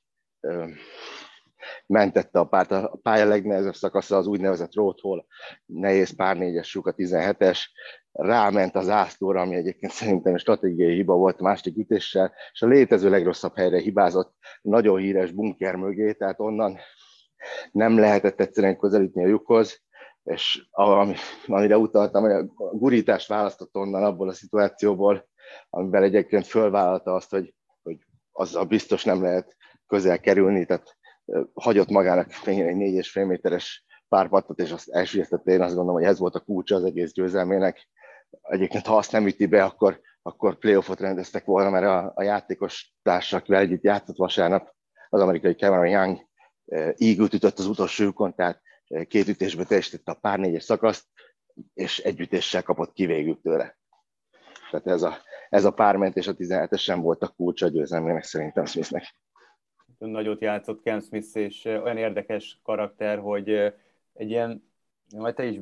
[1.85, 2.71] mentette a párt.
[2.71, 5.25] A pálya legnehezebb szakasza az úgynevezett roadhol,
[5.65, 7.59] nehéz pár négyes a 17-es,
[8.11, 13.09] ráment az ászlóra, ami egyébként szerintem stratégiai hiba volt a másik ütéssel, és a létező
[13.09, 16.77] legrosszabb helyre hibázott, nagyon híres bunker mögé, tehát onnan
[17.71, 19.81] nem lehetett egyszerűen közelítni a lyukhoz,
[20.23, 21.15] és ami,
[21.47, 25.27] amire utaltam, hogy a gurítást választott onnan abból a szituációból,
[25.69, 27.53] amiben egyébként fölvállalta azt, hogy
[28.39, 29.55] azzal biztos nem lehet
[29.87, 30.97] közel kerülni, tehát
[31.53, 35.51] hagyott magának még egy négy és fél méteres párpattot, és azt elsüllyesztette.
[35.51, 37.87] Én azt gondolom, hogy ez volt a kulcsa az egész győzelmének.
[38.41, 42.93] Egyébként, ha azt nem üti be, akkor, akkor playoffot rendeztek volna, mert a, a játékos
[43.01, 44.73] társak, akivel együtt játszott vasárnap,
[45.09, 46.27] az amerikai Cameron Young
[46.95, 48.61] ígült ütött az utolsó lyukon, tehát
[49.07, 51.05] két ütésbe teljesítette a pár négyes szakaszt,
[51.73, 53.78] és egy ütéssel kapott ki tőle.
[54.71, 55.13] Tehát ez a,
[55.49, 59.15] ez a pármentés a 17-es sem volt a kulcsa a győzelmének szerintem Smithnek.
[59.97, 63.49] Nagyot játszott Ken Smith, és olyan érdekes karakter, hogy
[64.13, 64.63] egy ilyen,
[65.15, 65.59] majd te is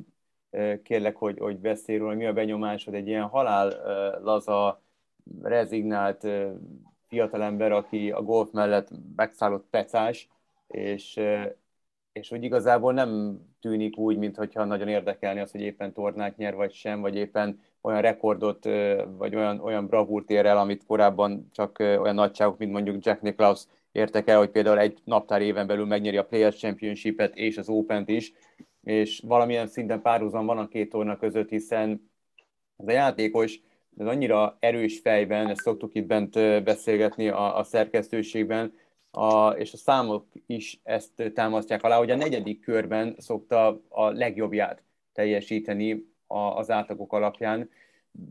[0.83, 3.67] kérlek, hogy, hogy beszélj róla, mi a benyomásod, egy ilyen halál
[4.23, 4.81] laza,
[5.41, 6.27] rezignált
[7.07, 10.29] fiatalember, aki a golf mellett megszállott pecás,
[10.67, 11.19] és,
[12.11, 16.73] és hogy igazából nem tűnik úgy, mintha nagyon érdekelni az, hogy éppen tornát nyer, vagy
[16.73, 18.65] sem, vagy éppen olyan rekordot,
[19.17, 23.65] vagy olyan, olyan bravúrt ér el, amit korábban csak olyan nagyságok, mint mondjuk Jack Nicklaus
[23.91, 28.09] értek el, hogy például egy naptár éven belül megnyeri a Players Championship-et és az Open-t
[28.09, 28.33] is,
[28.83, 32.11] és valamilyen szinten párhuzam van a két torna között, hiszen
[32.77, 33.59] ez a játékos
[33.97, 38.73] ez annyira erős fejben, ezt szoktuk itt bent beszélgetni a, a szerkesztőségben,
[39.11, 44.83] a, és a számok is ezt támasztják alá, hogy a negyedik körben szokta a legjobbját
[45.13, 47.69] teljesíteni a, az átlagok alapján.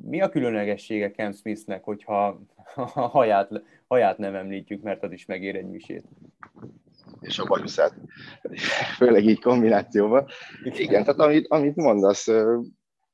[0.03, 2.41] Mi a különlegessége Ken Smithnek, hogyha
[2.75, 6.05] a haját, haját nem említjük, mert az is megér egy misét?
[7.21, 7.95] És a bajuszát,
[8.97, 10.27] főleg így kombinációban.
[10.63, 12.29] Igen, tehát amit, amit mondasz,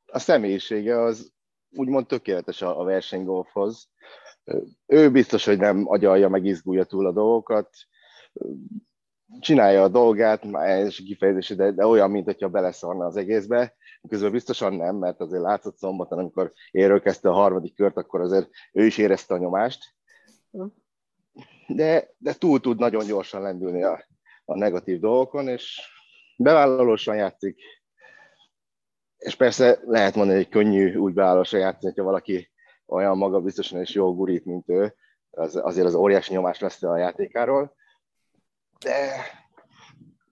[0.06, 1.32] a személyisége az
[1.70, 3.88] úgymond tökéletes a, a versenygolfhoz.
[4.86, 7.68] Ő biztos, hogy nem agyalja, meg izgulja túl a dolgokat,
[9.40, 13.74] csinálja a dolgát, ez kifejezés, de, de olyan, mint hogyha beleszarna az egészbe.
[14.08, 18.48] Közben biztosan nem, mert azért látszott szombaton, amikor érő kezdte a harmadik kört, akkor azért
[18.72, 19.84] ő is érezte a nyomást.
[21.66, 24.04] De, de túl tud nagyon gyorsan lendülni a,
[24.44, 25.80] a negatív dolgokon, és
[26.36, 27.60] bevállalósan játszik.
[29.18, 32.50] És persze lehet mondani, hogy könnyű úgy bevállalósan játszani, hogyha valaki
[32.86, 34.94] olyan magabiztosan és jó gurít, mint ő,
[35.30, 37.74] az, azért az óriási nyomás lesz a játékáról
[38.82, 39.24] de,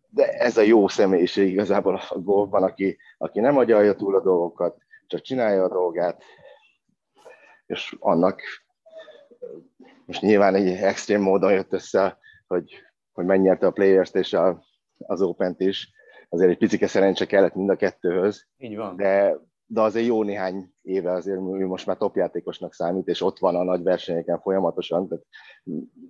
[0.09, 4.77] de ez a jó személyiség igazából a golfban, aki, aki nem agyalja túl a dolgokat,
[5.07, 6.23] csak csinálja a dolgát,
[7.67, 8.43] és annak
[10.07, 12.83] most nyilván egy extrém módon jött össze, hogy,
[13.13, 14.63] hogy megnyerte a Players-t és a,
[14.99, 15.91] az Open-t is.
[16.29, 18.47] Azért egy picike szerencse kellett mind a kettőhöz.
[18.57, 18.97] Így van.
[18.97, 19.37] De,
[19.67, 23.63] de azért jó néhány éve azért ő most már topjátékosnak számít, és ott van a
[23.63, 25.09] nagy versenyeken folyamatosan.
[25.09, 25.25] Tehát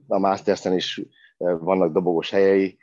[0.07, 1.03] a Masters-en is
[1.41, 2.78] vannak dobogós helyei,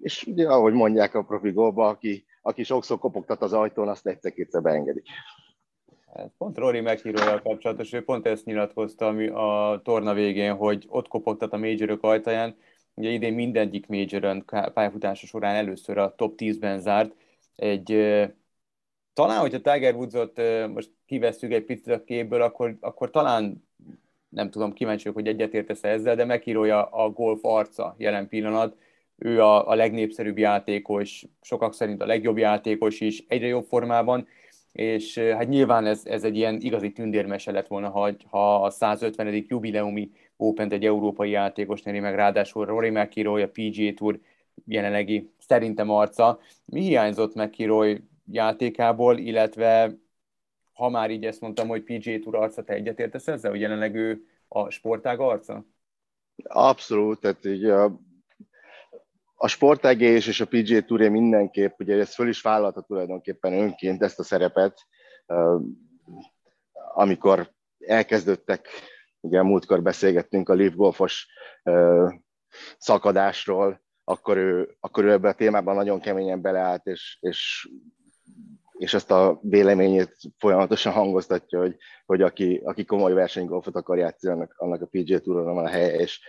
[0.00, 4.62] és ugye, ahogy mondják a profi gólba, aki, aki sokszor kopogtat az ajtón, azt egyszer-kétszer
[4.62, 5.06] beengedik.
[6.14, 11.52] Hát pont Rory McIlroy kapcsolatos, ő pont ezt nyilatkozta a torna végén, hogy ott kopogtat
[11.52, 12.56] a majorok ajtaján.
[12.94, 14.44] Ugye idén mindegyik majoron
[14.74, 17.14] pályafutása során először a top 10-ben zárt.
[17.56, 17.86] Egy,
[19.12, 20.40] talán, hogyha Tiger Woodsot
[20.72, 23.68] most kivesszük egy picit a képből, akkor, akkor talán
[24.32, 28.76] nem tudom, kíváncsi vagyok, hogy egyetértesz ezzel, de megírója a golf arca jelen pillanat.
[29.16, 34.26] Ő a, a legnépszerűbb játékos, sokak szerint a legjobb játékos is, egyre jobb formában,
[34.72, 39.44] és hát nyilván ez, ez egy ilyen igazi tündérmese lett volna, ha, ha a 150.
[39.48, 44.18] jubileumi open egy európai játékos nyeri meg, ráadásul Rory McIlroy, a PGA Tour
[44.66, 46.38] jelenlegi szerintem arca.
[46.64, 49.96] Mi hiányzott McIlroy játékából, illetve
[50.72, 54.26] ha már így ezt mondtam, hogy PGA Tour arca, te egyetértesz ezzel, hogy jelenleg ő
[54.48, 55.64] a sportág arca?
[56.42, 58.00] Abszolút, tehát így a,
[59.34, 64.18] a sportágés és a PGA Touré mindenképp, ugye ez föl is vállalta tulajdonképpen önként ezt
[64.18, 64.86] a szerepet,
[66.94, 68.68] amikor elkezdődtek,
[69.20, 71.26] ugye múltkor beszélgettünk a Leaf Golfos
[72.78, 77.68] szakadásról, akkor ő, akkor ő ebbe a témában nagyon keményen beleállt, és, és
[78.82, 81.76] és ezt a véleményét folyamatosan hangoztatja, hogy,
[82.06, 85.94] hogy aki, aki komoly versenygolfot akar játszani, annak, annak a PGA Touron van a helye,
[85.94, 86.20] és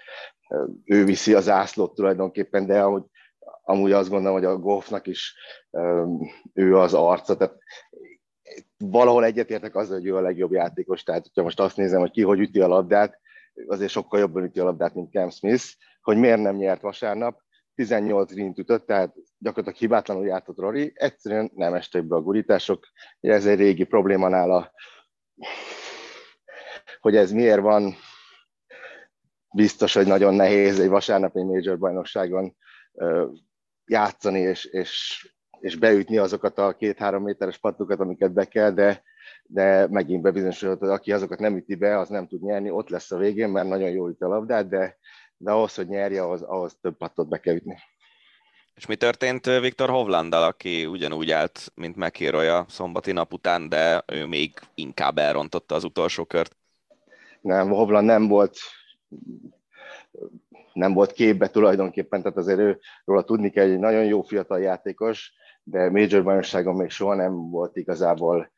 [0.86, 3.04] ő viszi az ászlót tulajdonképpen, de ahogy,
[3.64, 5.36] amúgy azt gondolom, hogy a golfnak is
[6.54, 7.58] ő az arca, tehát
[8.78, 12.22] valahol egyetértek azzal, hogy ő a legjobb játékos, tehát ha most azt nézem, hogy ki
[12.22, 13.20] hogy üti a labdát,
[13.68, 15.66] azért sokkal jobban üti a labdát, mint Cam Smith,
[16.02, 17.42] hogy miért nem nyert vasárnap,
[17.76, 22.88] 18 green ütött, tehát gyakorlatilag hibátlanul jártott Rory, egyszerűen nem estek be a gurítások.
[23.20, 24.72] Ez egy régi probléma nála,
[27.00, 27.96] hogy ez miért van,
[29.54, 32.56] biztos, hogy nagyon nehéz egy vasárnapi major bajnokságon
[33.86, 35.24] játszani és, és,
[35.60, 39.04] és beütni azokat a két-három méteres pattukat, amiket be kell, de,
[39.44, 43.12] de megint bebizonyosodott, hogy aki azokat nem üti be, az nem tud nyerni, ott lesz
[43.12, 44.98] a végén, mert nagyon jó üt a labdát, de,
[45.44, 47.78] de ahhoz, hogy nyerje, ahhoz, ahhoz több pattot be kell ütni.
[48.76, 54.04] És mi történt Viktor Hovlandal, aki ugyanúgy állt, mint McIroy a szombati nap után, de
[54.08, 56.56] ő még inkább elrontotta az utolsó kört?
[57.42, 58.58] Nem, Hovland nem volt
[60.74, 65.34] nem volt képbe tulajdonképpen, tehát azért ő, róla tudni kell, egy nagyon jó fiatal játékos,
[65.64, 68.52] de Major bajnokságon még soha nem volt igazából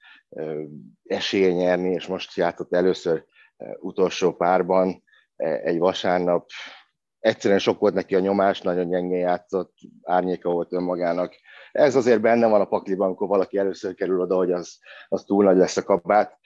[1.03, 3.25] esélye nyerni, és most játszott először
[3.79, 5.03] utolsó párban,
[5.37, 6.49] egy vasárnap.
[7.19, 9.73] Egyszerűen sok volt neki a nyomás, nagyon gyengén játszott,
[10.03, 11.35] árnyéka volt önmagának.
[11.71, 15.43] Ez azért benne van a pakliban, amikor valaki először kerül oda, hogy az, az túl
[15.43, 16.39] nagy lesz a kabát.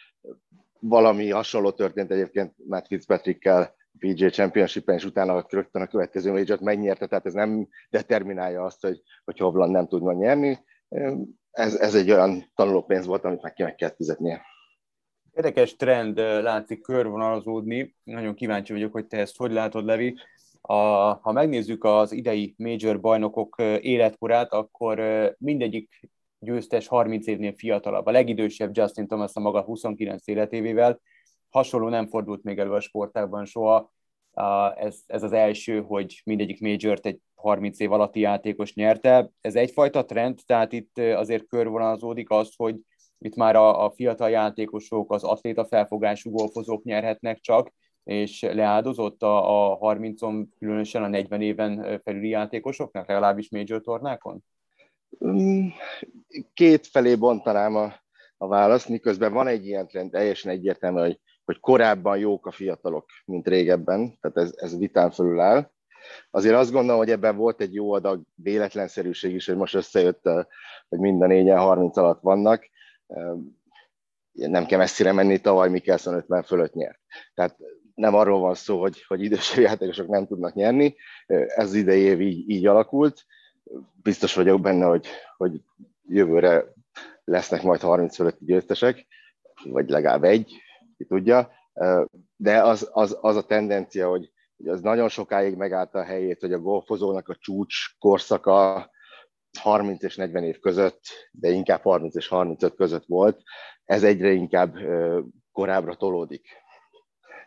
[0.79, 7.07] Valami hasonló történt egyébként Matt Fitzpatrickkel, PJ Championship-en, és utána rögtön a következő major megnyerte,
[7.07, 10.59] tehát ez nem determinálja azt, hogy, hogy Hovland nem tud nyerni.
[11.51, 14.41] Ez, ez egy olyan tanulópénz volt, amit meg kell fizetnie.
[15.33, 17.95] Érdekes trend látszik körvonalazódni.
[18.03, 20.15] Nagyon kíváncsi vagyok, hogy te ezt hogy látod, Levi.
[20.61, 20.73] A,
[21.13, 25.01] ha megnézzük az idei major bajnokok életkorát, akkor
[25.37, 26.09] mindegyik
[26.39, 28.05] győztes 30 évnél fiatalabb.
[28.05, 30.99] A legidősebb Justin Thomas a maga 29 életévével.
[31.49, 33.91] Hasonló nem fordult még elő a sportágban soha.
[34.75, 39.29] Ez, ez az első, hogy mindegyik majort egy 30 év alatti játékos nyerte.
[39.41, 42.75] Ez egyfajta trend, tehát itt azért körvonalazódik az, hogy
[43.19, 47.71] itt már a, a fiatal játékosok, az atléta felfogású golfozók nyerhetnek csak,
[48.03, 54.43] és leáldozott a, a 30-on, különösen a 40 éven felüli játékosoknak, legalábbis major tornákon?
[55.25, 55.67] Mm,
[56.53, 57.93] két felé bontanám a,
[58.37, 63.05] a választ, miközben van egy ilyen trend, teljesen egyértelmű, hogy, hogy korábban jók a fiatalok,
[63.25, 65.71] mint régebben, tehát ez, ez vitán fölül áll.
[66.31, 70.29] Azért azt gondolom, hogy ebben volt egy jó adag véletlenszerűség is, hogy most összejött,
[70.89, 72.69] hogy mind a négyen 30 alatt vannak
[74.31, 76.99] nem kell messzire menni, tavaly Mikkelson 50 fölött nyert.
[77.33, 77.57] Tehát
[77.95, 80.95] nem arról van szó, hogy, hogy idősebb játékosok nem tudnak nyerni,
[81.47, 83.25] ez idei év így, így alakult.
[84.01, 85.07] Biztos vagyok benne, hogy,
[85.37, 85.61] hogy
[86.07, 86.65] jövőre
[87.23, 89.07] lesznek majd 30 fölötti győztesek,
[89.63, 90.55] vagy legalább egy,
[90.97, 91.51] ki tudja.
[92.35, 96.53] De az, az, az a tendencia, hogy, hogy az nagyon sokáig megállta a helyét, hogy
[96.53, 98.89] a golfozónak a csúcs korszaka
[99.57, 103.41] 30 és 40 év között, de inkább 30 és 35 között volt,
[103.85, 104.75] ez egyre inkább
[105.51, 106.47] korábbra tolódik.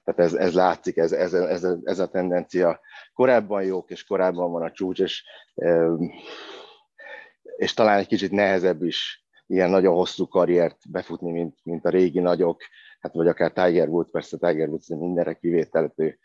[0.05, 2.81] Tehát ez, ez látszik, ez, ez, ez, ez a tendencia.
[3.13, 5.25] Korábban jók, és korábban van a csúcs, és,
[7.57, 12.21] és talán egy kicsit nehezebb is ilyen nagyon hosszú karriert befutni, mint, mint a régi
[12.21, 12.63] nagyok,
[13.01, 16.19] hát vagy akár Tiger Woods, persze Tiger Woods mindenre kivételhető,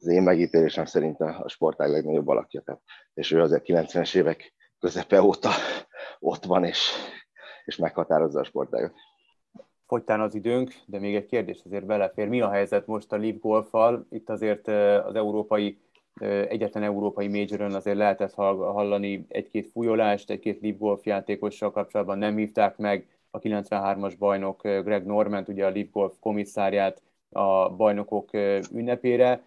[0.00, 2.80] az én megítélésem szerint a sportág legnagyobb alakja, tehát,
[3.14, 4.52] és ő azért 90-es évek
[4.84, 5.50] közepe óta
[6.18, 6.90] ott van, és,
[7.64, 8.92] és meghatározza a sportágat.
[9.86, 12.28] Fogytán az időnk, de még egy kérdés azért belefér.
[12.28, 14.06] Mi a helyzet most a Leaf Golfal?
[14.10, 14.68] Itt azért
[15.04, 15.78] az európai,
[16.48, 22.76] egyetlen európai majoron azért lehetett hallani egy-két fújolást, egy-két Leaf Golf játékossal kapcsolatban nem hívták
[22.76, 28.32] meg a 93-as bajnok Greg Normant, ugye a Leaf Golf komisszárját, a bajnokok
[28.72, 29.42] ünnepére.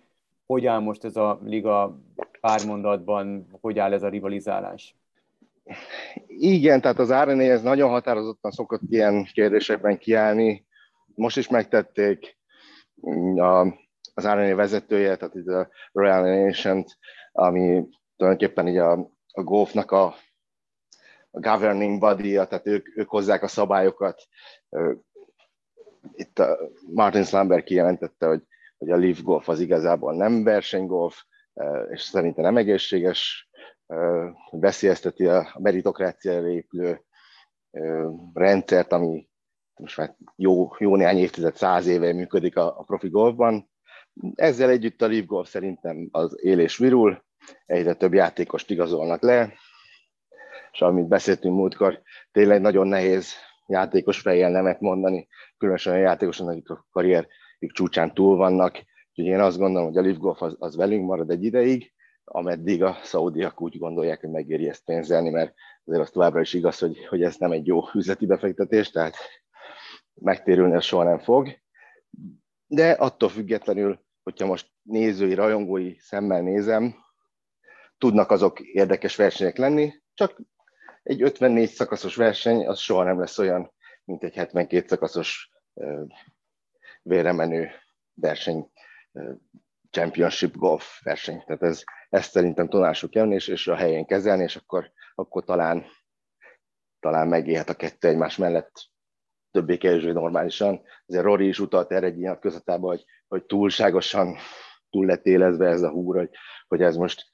[0.46, 2.00] Hogy áll most ez a liga
[2.42, 4.97] pár mondatban, hogy áll ez a rivalizálás?
[6.28, 10.66] Igen, tehát az RNA ez nagyon határozottan szokott ilyen kérdésekben kiállni.
[11.06, 12.38] Most is megtették
[13.36, 13.60] a,
[14.14, 16.84] az RNA vezetője, tehát itt a Royal Nation,
[17.32, 18.92] ami tulajdonképpen így a,
[19.32, 20.06] a golfnak a,
[21.32, 24.22] a governing body tehát ők, ők hozzák a szabályokat.
[26.14, 26.58] Itt a
[26.94, 28.42] Martin Slamberg kijelentette, hogy,
[28.78, 31.24] hogy a Leaf Golf az igazából nem versenygolf,
[31.90, 33.47] és szerintem nem egészséges,
[34.52, 37.02] veszélyezteti a meritokráciára épülő
[38.34, 39.30] rendszert, ami
[39.76, 43.70] most már jó, jó néhány évtized, száz éve működik a, a profi golfban.
[44.36, 47.26] Ezzel együtt a Leaf Golf szerintem az élés virul,
[47.66, 49.54] egyre több játékost igazolnak le,
[50.72, 53.34] és amit beszéltünk múltkor, tényleg nagyon nehéz
[53.68, 55.28] játékos fejjel nemet mondani,
[55.58, 58.76] különösen olyan játékosok, akik a karrierjük csúcsán túl vannak.
[59.10, 61.92] Úgyhogy én azt gondolom, hogy a Leaf Golf az, az velünk marad egy ideig,
[62.30, 65.54] ameddig a szaudiak úgy gondolják, hogy megéri ezt pénzelni, mert
[65.86, 69.16] azért az továbbra is igaz, hogy, hogy ez nem egy jó üzleti befektetés, tehát
[70.14, 71.50] megtérülni ez soha nem fog.
[72.68, 76.96] De attól függetlenül, hogyha most nézői, rajongói szemmel nézem,
[77.98, 80.42] tudnak azok érdekes versenyek lenni, csak
[81.04, 83.74] egy 54 szakaszos verseny az soha nem lesz olyan,
[84.04, 85.52] mint egy 72 szakaszos
[87.02, 87.70] vére menő
[88.14, 88.72] verseny,
[89.90, 91.44] championship golf verseny.
[91.46, 95.86] Tehát ez, ezt szerintem tanácsuk jönni, és, és a helyén kezelni, és akkor, akkor talán,
[97.00, 98.72] talán megélhet a kettő egymás mellett
[99.52, 100.82] többé-kevésbé normálisan.
[101.06, 104.36] Azért Rory is utalt erre egy ilyen közvetában, hogy, hogy túlságosan
[104.90, 106.30] túl lett élezve ez a húr, hogy,
[106.68, 107.30] hogy ez most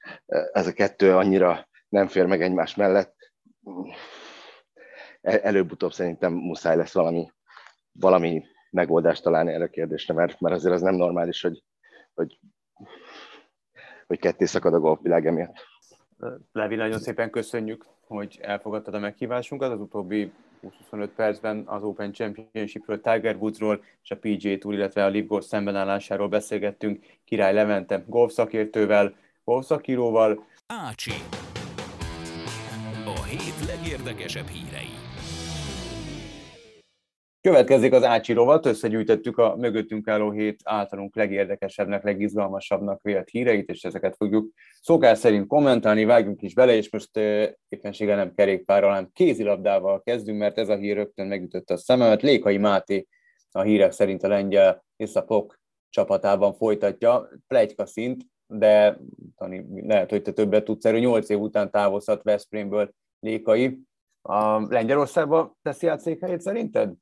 [0.52, 3.16] ez a kettő annyira nem fér meg egymás mellett.
[5.20, 7.32] Előbb-utóbb szerintem muszáj lesz valami,
[7.92, 11.64] valami megoldást találni erre a kérdésre, mert, mert azért az nem normális, hogy,
[12.14, 12.38] hogy,
[14.06, 15.54] hogy ketté szakad a golfvilág emiatt.
[16.52, 19.72] Levi, nagyon szépen köszönjük, hogy elfogadtad a meghívásunkat.
[19.72, 20.32] Az utóbbi
[20.92, 25.44] 20-25 percben az Open Championshipről, Tiger Woodsról és a PGA Tour, illetve a Live Golf
[25.44, 30.44] szembenállásáról beszélgettünk Király Levente golf szakértővel, golf szakíróval.
[30.66, 31.12] Ácsi.
[33.04, 34.93] A hét legérdekesebb hírei.
[37.48, 43.84] Következik az Ácsi rovat, összegyűjtöttük a mögöttünk álló hét általunk legérdekesebbnek, legizgalmasabbnak vélt híreit, és
[43.84, 47.16] ezeket fogjuk szokás szerint kommentálni, vágjunk is bele, és most
[47.68, 52.22] éppenséggel nem kerékpárral, hanem kézilabdával kezdünk, mert ez a hír rögtön megütötte a szememet.
[52.22, 53.06] Lékai Máté
[53.50, 58.98] a hírek szerint a lengyel és a POK csapatában folytatja, plegyka szint, de
[59.36, 62.90] Tani, lehet, hogy te többet tudsz erről, 8 év után távozhat Veszprémből
[63.20, 63.78] Lékai.
[64.22, 66.92] A Lengyelországban teszi át székhelyét szerinted?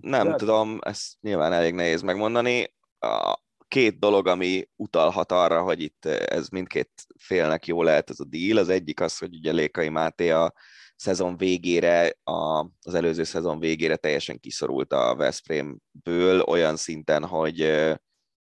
[0.00, 0.34] Nem De...
[0.36, 2.74] tudom, ezt nyilván elég nehéz megmondani.
[2.98, 8.24] A két dolog, ami utalhat arra, hogy itt ez mindkét félnek jó lehet ez a
[8.24, 8.56] deal.
[8.56, 10.52] Az egyik az, hogy ugye Lékai Máté a
[10.96, 17.72] szezon végére, a, az előző szezon végére teljesen kiszorult a Veszprémből olyan szinten, hogy,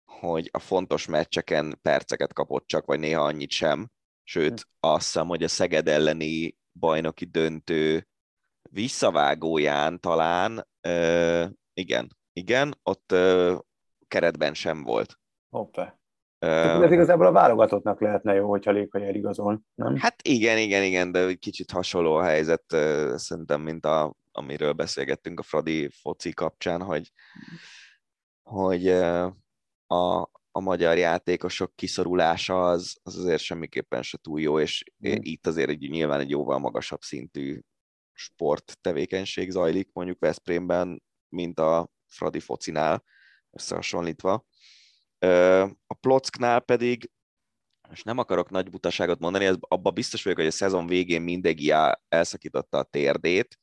[0.05, 3.89] hogy a fontos meccseken perceket kapott csak, vagy néha annyit sem.
[4.23, 8.09] Sőt, azt hiszem, hogy a Szeged elleni bajnoki döntő
[8.72, 13.59] visszavágóján talán, uh, igen, igen, ott uh,
[14.07, 15.20] keretben sem volt.
[15.49, 15.99] Hoppá.
[16.45, 19.95] Uh, ez igazából a válogatottnak lehetne jó, hogyha Lékai eligazol, nem?
[19.95, 22.63] Hát igen, igen, igen, de kicsit hasonló a helyzet
[23.15, 27.11] szerintem, mint a, amiről beszélgettünk a Fradi foci kapcsán, hogy,
[28.43, 28.88] hogy
[29.88, 35.11] a, a magyar játékosok kiszorulása az, az azért semmiképpen se túl jó, és mm.
[35.20, 37.59] itt azért egy, nyilván egy jóval magasabb szintű
[38.20, 43.03] sport tevékenység zajlik mondjuk Veszprémben, mint a Fradi focinál
[43.51, 44.45] összehasonlítva.
[45.88, 47.11] A Plocknál pedig,
[47.91, 51.72] és nem akarok nagy butaságot mondani, ez, abban biztos vagyok, hogy a szezon végén mindegi
[52.09, 53.59] elszakította a térdét,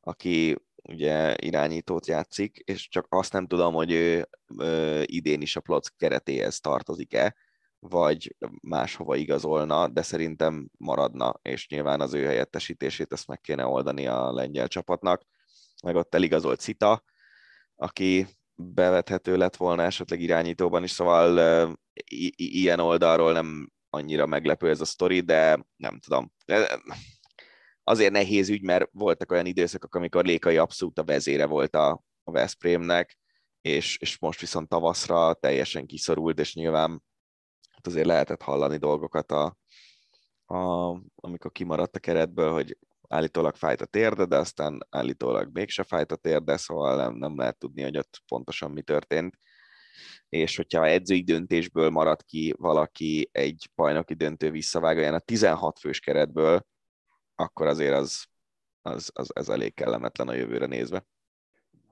[0.00, 5.60] aki ugye irányítót játszik, és csak azt nem tudom, hogy ő ö, idén is a
[5.60, 7.36] Plock keretéhez tartozik-e,
[7.80, 14.06] vagy máshova igazolna, de szerintem maradna, és nyilván az ő helyettesítését ezt meg kéne oldani
[14.06, 15.22] a lengyel csapatnak.
[15.82, 17.04] Meg ott eligazolt Cita,
[17.76, 21.38] aki bevethető lett volna esetleg irányítóban is, szóval
[22.04, 26.32] i- ilyen oldalról nem annyira meglepő ez a sztori, de nem tudom.
[27.84, 32.30] Azért nehéz ügy, mert voltak olyan időszakok, amikor Lékai abszolút a vezére volt a, a
[32.30, 33.18] Veszprémnek,
[33.60, 37.02] és, és most viszont tavaszra teljesen kiszorult, és nyilván
[37.82, 39.56] hát azért lehetett hallani dolgokat, a,
[40.44, 40.56] a,
[41.14, 42.78] amikor kimaradt a keretből, hogy
[43.08, 47.58] állítólag fájt a térde, de aztán állítólag mégse fájt a térde, szóval nem, nem lehet
[47.58, 49.38] tudni, hogy ott pontosan mi történt.
[50.28, 56.66] és hogyha edzői döntésből marad ki valaki egy bajnoki döntő visszavágóján a 16 fős keretből,
[57.34, 58.24] akkor azért az,
[58.82, 61.06] az, az, az elég kellemetlen a jövőre nézve.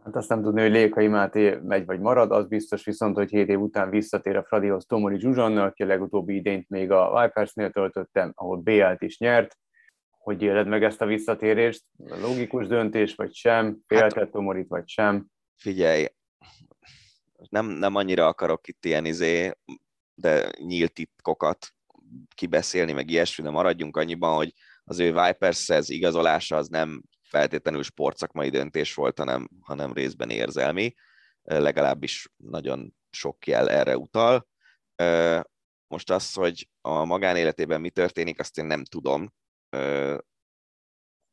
[0.04, 3.48] Hát azt nem tudni, hogy Lékai Máté megy vagy marad, az biztos viszont, hogy 7
[3.48, 8.32] év után visszatér a Fradihoz Tomori Zsuzsanna, aki a legutóbbi idényt még a Vipersnél töltöttem,
[8.34, 9.58] ahol BL-t is nyert.
[10.10, 11.84] Hogy éled meg ezt a visszatérést?
[11.96, 13.78] Logikus döntés, vagy sem?
[13.86, 15.26] Féltett hát, Tomorit, vagy sem?
[15.56, 16.06] Figyelj,
[17.48, 19.52] nem, nem annyira akarok itt ilyen izé,
[20.14, 21.66] de nyílt titkokat
[22.34, 24.52] kibeszélni, meg ilyesmi, de maradjunk annyiban, hogy
[24.84, 30.94] az ő Vipers-hez igazolása az nem feltétlenül sportszakmai döntés volt, hanem, hanem részben érzelmi,
[31.42, 34.48] legalábbis nagyon sok jel erre utal.
[35.86, 39.32] Most az, hogy a magánéletében mi történik, azt én nem tudom.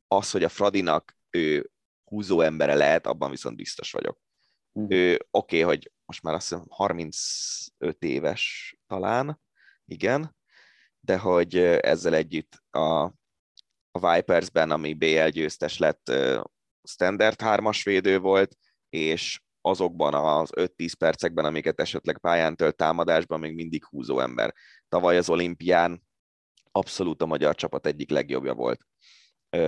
[0.07, 1.71] Az, hogy a Fradinak ő
[2.03, 4.19] húzó embere lehet, abban viszont biztos vagyok.
[4.71, 4.91] Uh-huh.
[4.93, 9.41] Ő oké, okay, hogy most már azt hiszem 35 éves talán,
[9.85, 10.35] igen,
[10.99, 13.11] de hogy ezzel együtt a
[13.95, 16.11] a Vipersben, ami BL győztes lett,
[16.83, 18.55] standard hármas védő volt,
[18.89, 24.53] és azokban az 5-10 percekben, amiket esetleg pályán tölt támadásban, még mindig húzó ember.
[24.89, 26.03] Tavaly az olimpián
[26.71, 28.81] abszolút a magyar csapat egyik legjobbja volt.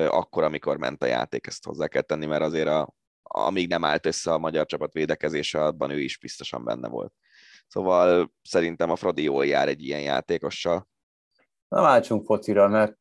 [0.07, 4.05] Akkor, amikor ment a játék, ezt hozzá kell tenni, mert azért a, amíg nem állt
[4.05, 7.13] össze a magyar csapat védekezése, abban ő is biztosan benne volt.
[7.67, 10.87] Szóval szerintem a Fradi jól jár egy ilyen játékossal.
[11.67, 12.97] Na váltsunk focira, mert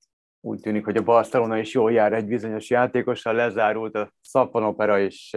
[0.47, 5.36] úgy tűnik, hogy a Barcelona is jól jár egy bizonyos játékossal, lezárult a szappanopera, és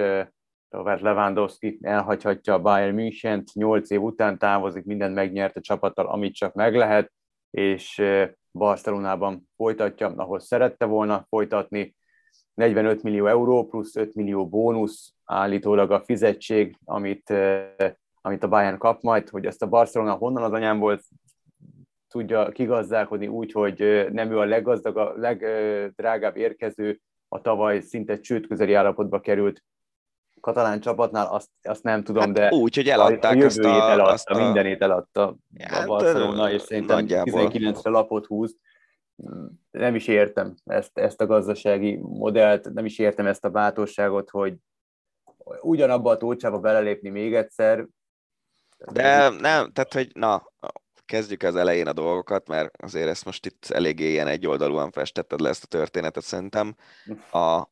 [0.69, 6.35] Robert Lewandowski elhagyhatja a Bayern München, 8 év után távozik, mindent megnyert a csapattal, amit
[6.35, 7.11] csak meg lehet,
[7.49, 8.01] és
[8.51, 11.95] Barcelonában folytatja, ahol szerette volna folytatni.
[12.53, 17.33] 45 millió euró plusz 5 millió bónusz állítólag a fizetség, amit,
[18.21, 21.03] amit a Bayern kap majd, hogy ezt a Barcelona honnan az anyám volt,
[22.09, 28.47] tudja kigazdálkodni úgy, hogy nem ő a leggazdag, a legdrágább érkező, a tavaly szinte csőd
[28.47, 29.63] közeli állapotba került
[30.39, 33.67] katalán csapatnál, azt, azt nem tudom, hát de úgy, hogy eladták a, a ezt a,
[33.67, 34.37] eladta, azt a...
[34.37, 38.55] mindenét eladta hát, a Barcelona, és szerintem 19-re lapot húz.
[39.71, 44.55] Nem is értem ezt, ezt a gazdasági modellt, nem is értem ezt a bátorságot, hogy
[45.61, 47.87] ugyanabba a tócsába belelépni még egyszer.
[48.91, 50.51] De nem, tehát, hogy na,
[51.09, 55.49] kezdjük az elején a dolgokat, mert azért ezt most itt eléggé ilyen egyoldalúan festetted le
[55.49, 56.75] ezt a történetet szerintem.
[57.29, 57.67] A, a,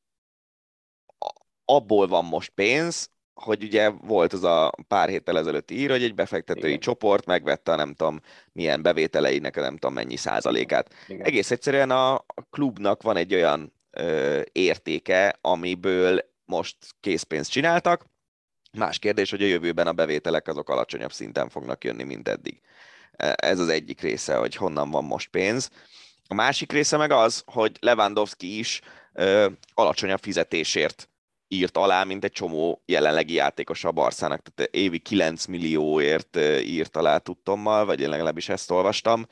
[1.66, 6.16] abból van most pénz, hogy ugye volt az a pár héttel ezelőtti ír, hogy egy
[6.16, 6.80] befektetői Igen.
[6.80, 8.22] csoport megvette a nem tudom
[8.52, 10.94] milyen bevételeinek a nem tudom mennyi százalékát.
[11.08, 11.26] Igen.
[11.26, 18.06] Egész egyszerűen a, klubnak van egy olyan ö, értéke, amiből most készpénzt csináltak,
[18.78, 22.62] Más kérdés, hogy a jövőben a bevételek azok alacsonyabb szinten fognak jönni, mint eddig.
[23.36, 25.70] Ez az egyik része, hogy honnan van most pénz.
[26.28, 28.82] A másik része meg az, hogy Lewandowski is
[29.14, 31.10] ö, alacsonyabb fizetésért
[31.48, 37.18] írt alá, mint egy csomó jelenlegi játékos a Barszának, tehát évi 9 millióért írt alá
[37.18, 39.26] tudtommal, vagy én legalábbis ezt olvastam,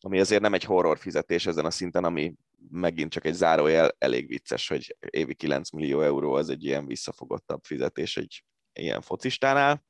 [0.00, 2.34] ami azért nem egy horror fizetés ezen a szinten, ami
[2.70, 7.64] megint csak egy zárójel elég vicces, hogy évi 9 millió euró az egy ilyen visszafogottabb
[7.64, 9.84] fizetés egy ilyen focistánál.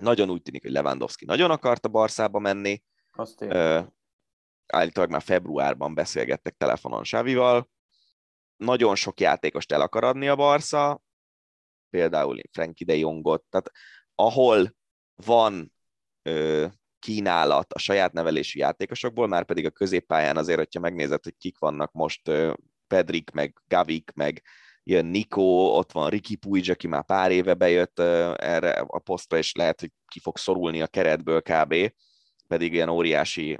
[0.00, 2.82] Nagyon úgy tűnik, hogy Lewandowski nagyon akart a Barszába menni.
[3.10, 3.86] Azt uh,
[4.66, 7.70] állítólag már februárban beszélgettek telefonon Sávival.
[8.56, 11.02] Nagyon sok játékost el akar adni a Barca,
[11.90, 13.70] például Frankie de Jongot, tehát
[14.14, 14.74] ahol
[15.14, 15.72] van
[16.22, 16.66] ö,
[16.98, 21.92] kínálat a saját nevelésű játékosokból, már pedig a középpályán azért, hogyha megnézed, hogy kik vannak
[21.92, 22.52] most ö,
[22.86, 24.42] Pedrik, meg Gavik, meg
[24.82, 25.42] jön Nico,
[25.76, 27.98] ott van Ricky Puig, aki már pár éve bejött
[28.38, 31.74] erre a posztra, és lehet, hogy ki fog szorulni a keretből kb.
[32.46, 33.58] Pedig ilyen óriási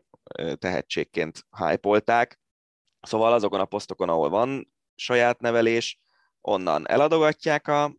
[0.55, 2.41] tehetségként hypolták.
[3.01, 6.01] Szóval azokon a posztokon, ahol van saját nevelés,
[6.41, 7.95] onnan eladogatják a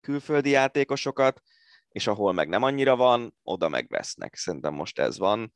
[0.00, 1.40] külföldi játékosokat,
[1.88, 4.34] és ahol meg nem annyira van, oda megvesznek.
[4.34, 5.52] Szerintem most ez van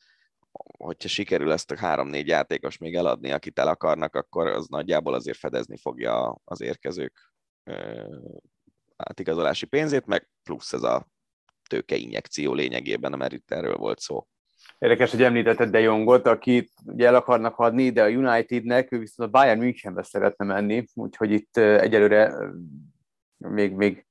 [0.79, 5.39] hogyha sikerül ezt a három-négy játékos még eladni, akit el akarnak, akkor az nagyjából azért
[5.39, 7.33] fedezni fogja az érkezők
[8.97, 11.09] átigazolási pénzét, meg plusz ez a
[11.69, 14.27] tőkeinjekció lényegében, mert itt erről volt szó.
[14.79, 19.29] Érdekes, hogy említetted De Jongot, akit ugye el akarnak adni, de a Unitednek ő viszont
[19.29, 22.35] a Bayern Münchenbe szeretne menni, úgyhogy itt egyelőre
[23.37, 24.07] még, még,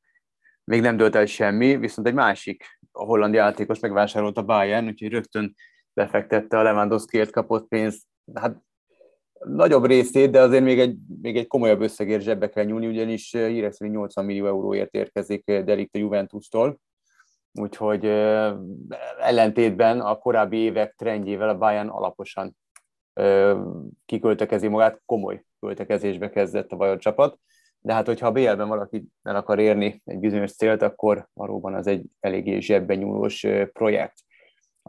[0.64, 5.10] még nem dölt el semmi, viszont egy másik a holland játékos megvásárolt a Bayern, úgyhogy
[5.10, 5.56] rögtön
[5.98, 8.62] befektette a Lewandowskiért kapott pénzt, hát
[9.40, 13.72] nagyobb részét, de azért még egy, még egy komolyabb összegért zsebbe kell nyúlni, ugyanis hírek
[13.72, 16.80] szerint 80 millió euróért érkezik Delikt a Juventus-tól.
[17.60, 18.06] úgyhogy
[19.20, 22.58] ellentétben a korábbi évek trendjével a Bayern alaposan
[24.06, 27.40] kiköltekezi magát, komoly költekezésbe kezdett a Bajor csapat,
[27.80, 31.88] de hát hogyha a BL-ben valaki el akar érni egy bizonyos célt, akkor valóban az
[31.88, 34.26] egy eléggé zsebben nyúlós projekt.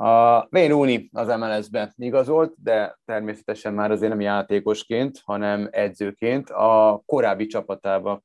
[0.01, 6.51] A Wayne Rooney az MLS-be igazolt, de természetesen már azért nem játékosként, hanem edzőként.
[6.51, 8.23] A korábbi csapatába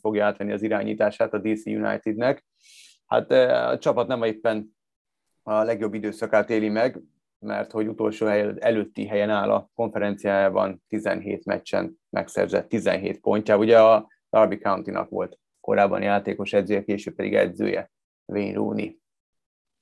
[0.00, 2.44] fogja átvenni az irányítását a DC Unitednek.
[3.06, 4.76] Hát a csapat nem éppen
[5.42, 7.00] a legjobb időszakát éli meg,
[7.38, 13.56] mert hogy utolsó hely, előtti helyen áll a konferenciájában 17 meccsen megszerzett 17 pontja.
[13.56, 17.90] Ugye a Darby County-nak volt korábban játékos edzője, később pedig edzője,
[18.26, 18.98] Wayne Rooney.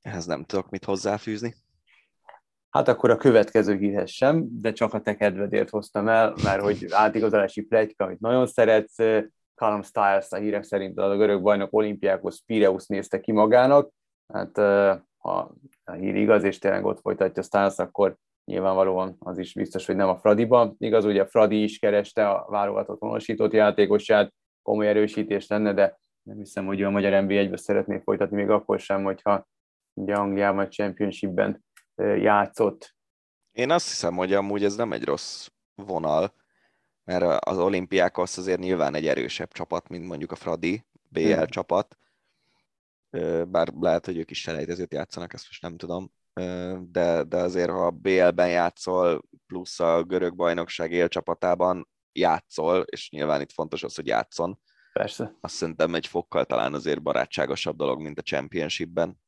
[0.04, 1.54] Ehhez nem tudok mit hozzáfűzni.
[2.70, 6.86] Hát akkor a következő hírhez sem, de csak a te kedvedért hoztam el, mert hogy
[6.90, 8.96] átigazolási plegyka, amit nagyon szeretsz,
[9.54, 13.90] Callum Stiles a hírek szerint a görög bajnok olimpiákhoz Pireus nézte ki magának.
[14.32, 14.56] Hát
[15.16, 19.96] ha a hír igaz, és tényleg ott folytatja Stiles, akkor nyilvánvalóan az is biztos, hogy
[19.96, 20.74] nem a Fradiban.
[20.78, 24.32] Igaz, ugye Fradi is kereste a válogatott honosított játékosát,
[24.62, 28.80] komoly erősítés lenne, de nem hiszem, hogy a magyar nb 1 szeretné folytatni, még akkor
[28.80, 29.46] sem, hogyha
[29.94, 31.64] ugye Angliában a Championshipben
[31.96, 32.96] játszott.
[33.52, 36.34] Én azt hiszem, hogy amúgy ez nem egy rossz vonal,
[37.04, 41.46] mert az olimpiákhoz azért nyilván egy erősebb csapat, mint mondjuk a Fradi BL hmm.
[41.46, 41.98] csapat,
[43.46, 46.12] bár lehet, hogy ők is selejtezőt játszanak, ezt most nem tudom,
[46.90, 53.40] de, de azért, ha a BL-ben játszol, plusz a görög bajnokság élcsapatában játszol, és nyilván
[53.40, 54.60] itt fontos az, hogy játszon.
[54.92, 55.36] Persze.
[55.40, 59.22] Azt szerintem egy fokkal talán azért barátságosabb dolog, mint a Championshipben.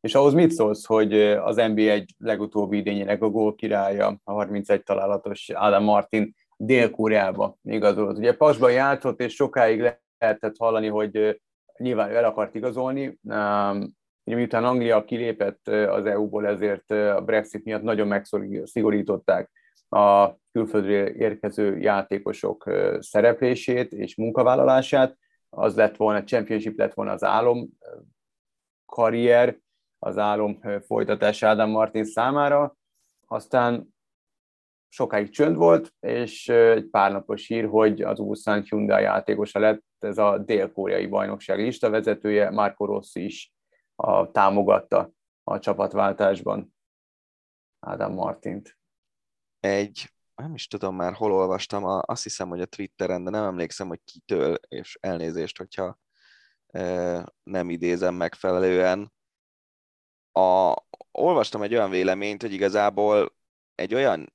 [0.00, 4.82] És ahhoz mit szólsz, hogy az NBA egy legutóbbi idényének a gól királya, a 31
[4.82, 8.18] találatos Adam Martin Dél-Koreába igazolt.
[8.18, 11.40] Ugye Pasban játszott, és sokáig lehetett hallani, hogy
[11.78, 13.18] nyilván el akart igazolni.
[14.24, 19.50] Miután Anglia kilépett az EU-ból, ezért a Brexit miatt nagyon megszigorították
[19.88, 25.16] a külföldre érkező játékosok szereplését és munkavállalását.
[25.50, 27.68] Az lett volna, a championship lett volna az álom
[28.86, 29.58] karrier,
[29.98, 32.76] az álom folytatás Ádám Martin számára.
[33.26, 33.94] Aztán
[34.88, 40.18] sokáig csönd volt, és egy pár napos hír, hogy az Ulsan Hyundai játékosa lett, ez
[40.18, 43.52] a dél-koreai bajnokság listavezetője, Marco Rossi is
[43.94, 45.10] a, támogatta
[45.44, 46.74] a csapatváltásban
[47.80, 48.78] Ádám Martint.
[49.60, 53.44] Egy, nem is tudom már hol olvastam, a, azt hiszem, hogy a Twitteren, de nem
[53.44, 55.98] emlékszem, hogy kitől, és elnézést, hogyha
[56.66, 59.12] e, nem idézem megfelelően.
[60.38, 60.76] A,
[61.12, 63.36] olvastam egy olyan véleményt, hogy igazából
[63.74, 64.32] egy olyan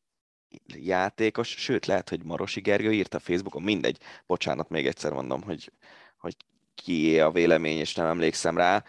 [0.67, 5.71] játékos, sőt lehet, hogy Marosi Gergő írta Facebookon, mindegy, bocsánat, még egyszer mondom, hogy,
[6.17, 6.35] hogy
[6.75, 8.83] ki a vélemény, és nem emlékszem rá.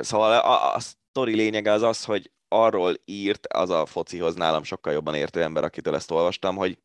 [0.00, 4.92] Szóval a, a sztori lényege az az, hogy arról írt az a focihoz nálam sokkal
[4.92, 6.78] jobban értő ember, akitől ezt olvastam, hogy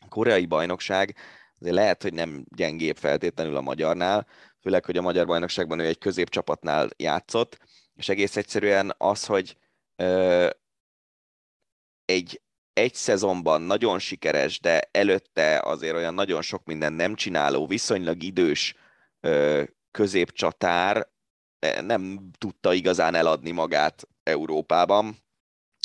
[0.00, 1.16] a koreai bajnokság
[1.60, 4.26] azért lehet, hogy nem gyengébb feltétlenül a magyarnál,
[4.60, 7.58] főleg, hogy a magyar bajnokságban ő egy középcsapatnál játszott,
[7.96, 9.56] és egész egyszerűen az, hogy
[9.96, 10.48] ö,
[12.04, 12.40] egy
[12.72, 18.74] egy szezonban nagyon sikeres, de előtte azért olyan nagyon sok minden nem csináló, viszonylag idős
[19.20, 21.08] ö, középcsatár
[21.80, 25.16] nem tudta igazán eladni magát Európában.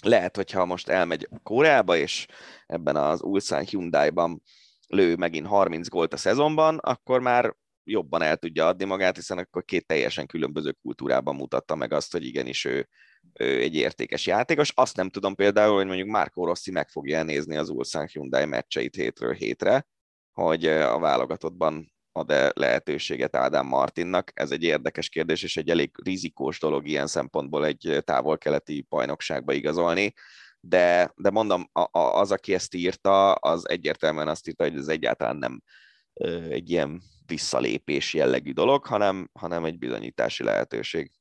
[0.04, 2.28] Lehet, hogyha most elmegy Koreába, és
[2.68, 4.42] ebben az Ulsan Hyundai-ban
[4.88, 7.56] lő megint 30 gólt a szezonban, akkor már
[7.92, 12.26] jobban el tudja adni magát, hiszen akkor két teljesen különböző kultúrában mutatta meg azt, hogy
[12.26, 12.88] igenis ő
[13.34, 14.72] egy értékes játékos.
[14.76, 18.96] Azt nem tudom például, hogy mondjuk Marco Rossi meg fogja nézni az Ulsan Hyundai meccseit
[18.96, 19.88] hétről hétre,
[20.32, 24.32] hogy a válogatottban ad-e lehetőséget Ádám Martinnak.
[24.34, 30.14] Ez egy érdekes kérdés, és egy elég rizikós dolog ilyen szempontból egy távol-keleti bajnokságba igazolni.
[30.60, 35.62] De, de mondom, az, aki ezt írta, az egyértelműen azt írta, hogy ez egyáltalán nem
[36.50, 37.02] egy ilyen
[37.32, 41.12] visszalépés jellegű dolog, hanem, hanem egy bizonyítási lehetőség.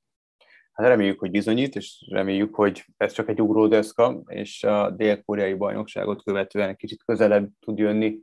[0.73, 6.23] Hát reméljük, hogy bizonyít, és reméljük, hogy ez csak egy ugródeszka, és a dél-koreai bajnokságot
[6.23, 8.19] követően egy kicsit közelebb tud jönni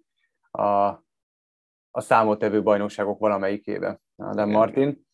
[0.51, 0.87] a,
[1.91, 4.01] a számottevő bajnokságok valamelyikébe.
[4.15, 5.05] Adam Martin.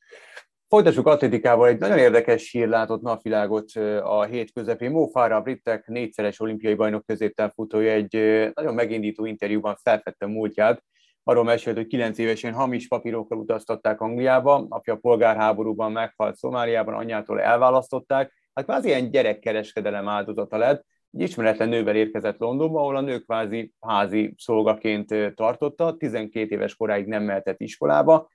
[0.67, 3.71] Folytassuk atlétikával, egy nagyon érdekes hír látott napvilágot
[4.03, 4.91] a hét közepén.
[4.91, 7.05] Mo Farah, a britek négyszeres olimpiai bajnok
[7.53, 8.13] futója egy
[8.53, 10.84] nagyon megindító interjúban felfedte múltját,
[11.24, 18.34] arról mesélt, hogy 9 évesen hamis papírokkal utaztatták Angliába, apja polgárháborúban meghalt Szomáliában, anyjától elválasztották,
[18.53, 23.74] hát kvázi ilyen gyerekkereskedelem áldozata lett, egy ismeretlen nővel érkezett Londonba, ahol a nő kvázi
[23.80, 28.30] házi szolgaként tartotta, 12 éves koráig nem mehetett iskolába,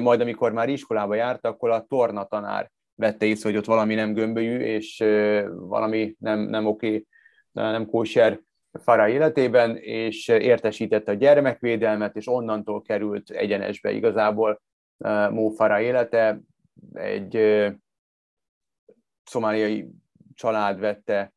[0.00, 4.12] majd amikor már iskolába járt, akkor a torna tanár vette észre, hogy ott valami nem
[4.12, 5.04] gömbölyű, és
[5.50, 7.06] valami nem, nem oké,
[7.52, 8.40] nem kóser
[8.78, 14.62] Farah életében, és értesítette a gyermekvédelmet, és onnantól került egyenesbe igazából
[15.30, 16.40] Mo Farah élete.
[16.92, 17.38] Egy
[19.24, 19.88] szomáliai
[20.34, 21.32] család vette,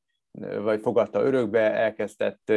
[0.62, 2.52] vagy fogadta örökbe, elkezdett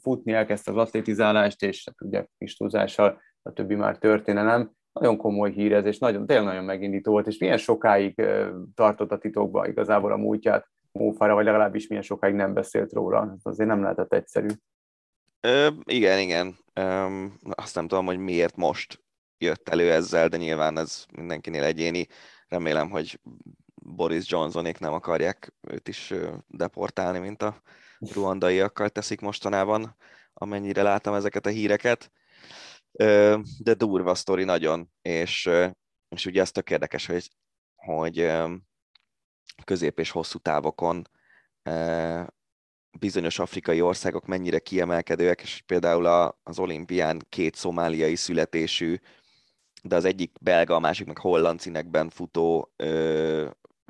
[0.00, 4.70] futni, elkezdte az atlétizálást, és hát ugye kis túlzással a többi már történelem.
[4.92, 8.22] Nagyon komoly hír ez, és nagyon, tényleg nagyon megindító volt, és milyen sokáig
[8.74, 13.32] tartott a titokba igazából a múltját Mófára, vagy legalábbis milyen sokáig nem beszélt róla.
[13.36, 14.48] Ez azért nem lehetett egyszerű.
[15.40, 16.56] Ö, igen, igen.
[16.72, 19.02] Ö, azt nem tudom, hogy miért most
[19.38, 22.06] jött elő ezzel, de nyilván ez mindenkinél egyéni.
[22.48, 23.20] Remélem, hogy
[23.74, 26.14] Boris Johnsonék nem akarják őt is
[26.46, 27.62] deportálni, mint a
[28.14, 29.96] ruandaiakkal teszik mostanában,
[30.32, 32.10] amennyire látom ezeket a híreket.
[33.58, 35.50] De durva sztori nagyon, és,
[36.08, 37.30] és ugye ez tök érdekes, hogy,
[37.74, 38.32] hogy
[39.64, 41.08] közép és hosszú távokon
[42.98, 46.06] bizonyos afrikai országok mennyire kiemelkedőek, és például
[46.42, 48.96] az olimpián két szomáliai születésű,
[49.82, 52.72] de az egyik belga, a másik meg holland színekben futó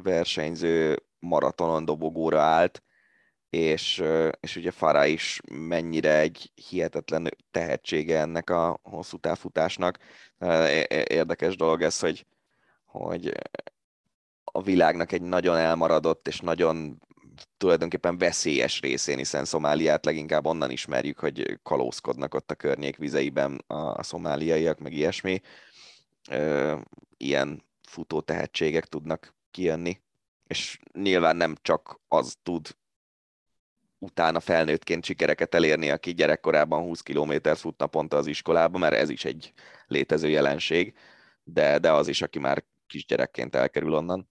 [0.02, 2.82] versenyző maratonon dobogóra állt,
[3.50, 4.02] és,
[4.40, 9.98] és ugye Fara is mennyire egy hihetetlen tehetsége ennek a hosszú távfutásnak.
[11.04, 12.26] Érdekes dolog ez, hogy,
[12.84, 13.32] hogy
[14.52, 17.02] a világnak egy nagyon elmaradott és nagyon
[17.56, 24.02] tulajdonképpen veszélyes részén, hiszen Szomáliát leginkább onnan ismerjük, hogy kalózkodnak ott a környék vizeiben a
[24.02, 25.40] szomáliaiak, meg ilyesmi.
[27.16, 30.00] Ilyen futó tehetségek tudnak kijönni,
[30.46, 32.78] és nyilván nem csak az tud
[33.98, 39.24] utána felnőttként sikereket elérni, aki gyerekkorában 20 kilométert fut naponta az iskolába, mert ez is
[39.24, 39.52] egy
[39.86, 40.94] létező jelenség,
[41.44, 44.29] de, de az is, aki már kisgyerekként elkerül onnan.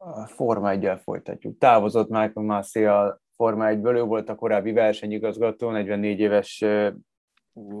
[0.00, 1.58] A Forma 1 folytatjuk.
[1.58, 6.64] Távozott Michael Massey a Forma 1-ből, ő volt a korábbi versenyigazgató, 44 éves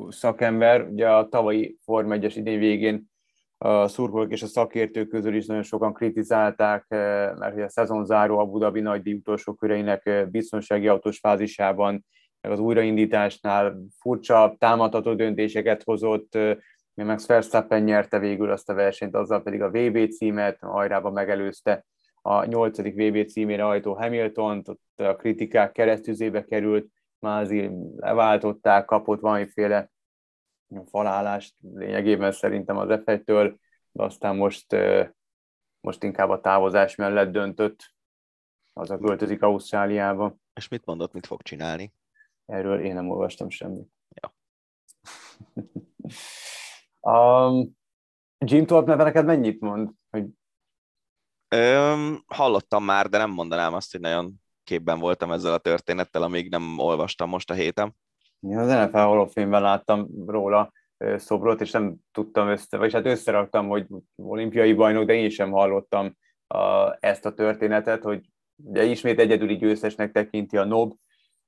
[0.08, 0.82] szakember.
[0.82, 3.10] Ugye a tavalyi Forma 1-es idén végén
[3.58, 8.58] a szurkolók és a szakértők közül is nagyon sokan kritizálták, mert a szezon záró Abu
[8.58, 12.04] Dhabi nagydíj utolsó köreinek biztonsági autós fázisában,
[12.40, 16.38] meg az újraindításnál furcsa, támadható döntéseket hozott,
[16.94, 21.84] Max Verstappen nyerte végül azt a versenyt, azzal pedig a VB címet, hajrában megelőzte
[22.28, 26.86] a nyolcadik VB címére hajtó hamilton ott a kritikák keresztüzébe került,
[27.18, 29.90] Mázi leváltották, kapott valamiféle
[30.86, 33.58] falálást lényegében szerintem az f től
[33.92, 34.76] de aztán most,
[35.80, 37.94] most inkább a távozás mellett döntött,
[38.72, 40.36] az a költözik Ausztráliába.
[40.54, 41.92] És mit mondott, mit fog csinálni?
[42.46, 43.88] Erről én nem olvastam semmit.
[44.08, 44.34] Ja.
[47.12, 47.76] um,
[48.38, 49.90] Jim Thorpe neve neked mennyit mond?
[50.10, 50.26] Hogy...
[51.48, 54.32] Öm, hallottam már, de nem mondanám azt, hogy nagyon
[54.64, 57.94] képben voltam ezzel a történettel, amíg nem olvastam most a héten.
[58.40, 60.72] Ja, az NFL Hall of Fame-ben láttam róla
[61.16, 63.86] szobrot, és nem tudtam össze, vagy hát összeraktam, hogy
[64.16, 70.12] olimpiai bajnok, de én sem hallottam a, ezt a történetet, hogy ugye ismét egyedüli győztesnek
[70.12, 70.94] tekinti a NOB,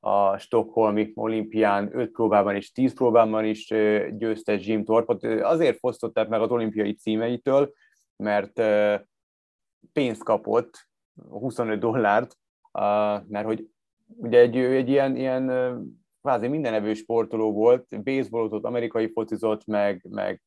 [0.01, 3.67] a Stockholmi olimpián 5 próbában és 10 próbában is
[4.11, 5.25] győztes Jim Torpot.
[5.25, 7.73] Azért fosztották meg az olimpiai címeitől,
[8.17, 8.59] mert
[9.93, 10.89] pénzt kapott,
[11.29, 12.37] 25 dollárt,
[13.27, 13.69] mert hogy
[14.07, 15.47] ugye egy, egy ilyen, ilyen
[16.21, 20.43] kvázi mindenevő sportoló volt, baseballozott, amerikai focizott, meg, meg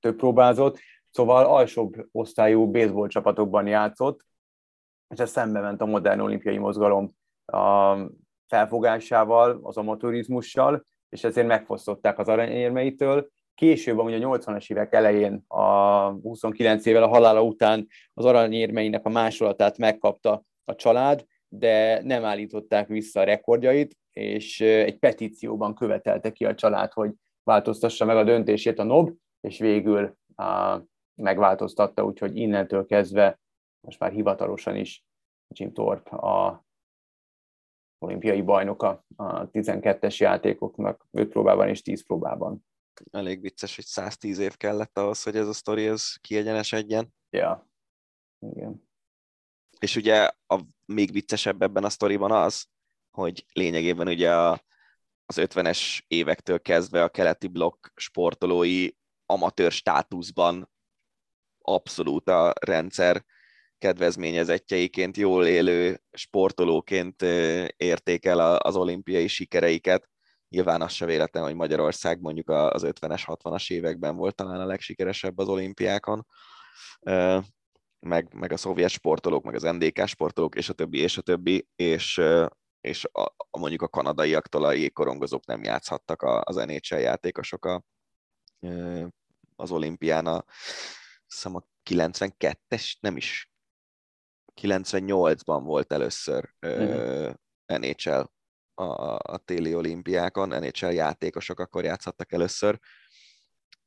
[0.00, 0.78] több próbázott,
[1.10, 4.26] szóval alsóbb osztályú baseball csapatokban játszott,
[5.08, 7.10] és ez szembe ment a modern olimpiai mozgalom
[7.44, 7.96] a
[8.46, 13.28] felfogásával, az amatőrizmussal, és ezért megfosztották az aranyérmeitől.
[13.60, 15.64] Később, amúgy a 80-as évek elején, a
[16.10, 22.88] 29 évvel a halála után az aranyérmeinek a másolatát megkapta a család, de nem állították
[22.88, 28.78] vissza a rekordjait, és egy petícióban követelte ki a család, hogy változtassa meg a döntését
[28.78, 30.82] a NOB, és végül uh,
[31.14, 33.40] megváltoztatta, úgyhogy innentől kezdve
[33.80, 35.04] most már hivatalosan is
[35.54, 36.64] Jim Thorpe a
[37.98, 42.68] olimpiai bajnoka a 12-es játékoknak 5 próbában és 10 próbában.
[43.10, 47.14] Elég vicces, hogy 110 év kellett ahhoz, hogy ez a sztori ez kiegyenesedjen.
[47.30, 47.70] Ja,
[48.38, 48.88] igen.
[49.78, 52.66] És ugye a még viccesebb ebben a sztoriban az,
[53.10, 54.64] hogy lényegében ugye a,
[55.26, 58.88] az 50-es évektől kezdve a keleti blokk sportolói
[59.26, 60.70] amatőr státuszban
[61.58, 63.24] abszolút a rendszer
[63.78, 67.22] kedvezményezettjeiként, jól élő sportolóként
[67.76, 70.09] értékel az olimpiai sikereiket.
[70.50, 75.38] Nyilván az se véletlen, hogy Magyarország mondjuk az 50-es, 60-as években volt talán a legsikeresebb
[75.38, 76.26] az olimpiákon
[78.00, 81.68] meg, meg a szovjet sportolók, meg az NDK sportolók, és a többi, és a többi,
[81.76, 82.20] és,
[82.80, 87.82] és a, a mondjuk a kanadaiaktól a jégkorongozók nem játszhattak az NHL játékosok a,
[89.56, 90.44] az olimpián a,
[91.26, 93.50] hiszem a 92-es, nem is,
[94.60, 97.34] 98-ban volt először uh-huh.
[97.66, 98.22] NHL
[98.80, 102.78] a, a téli olimpiákon, NHL játékosok akkor játszhattak először,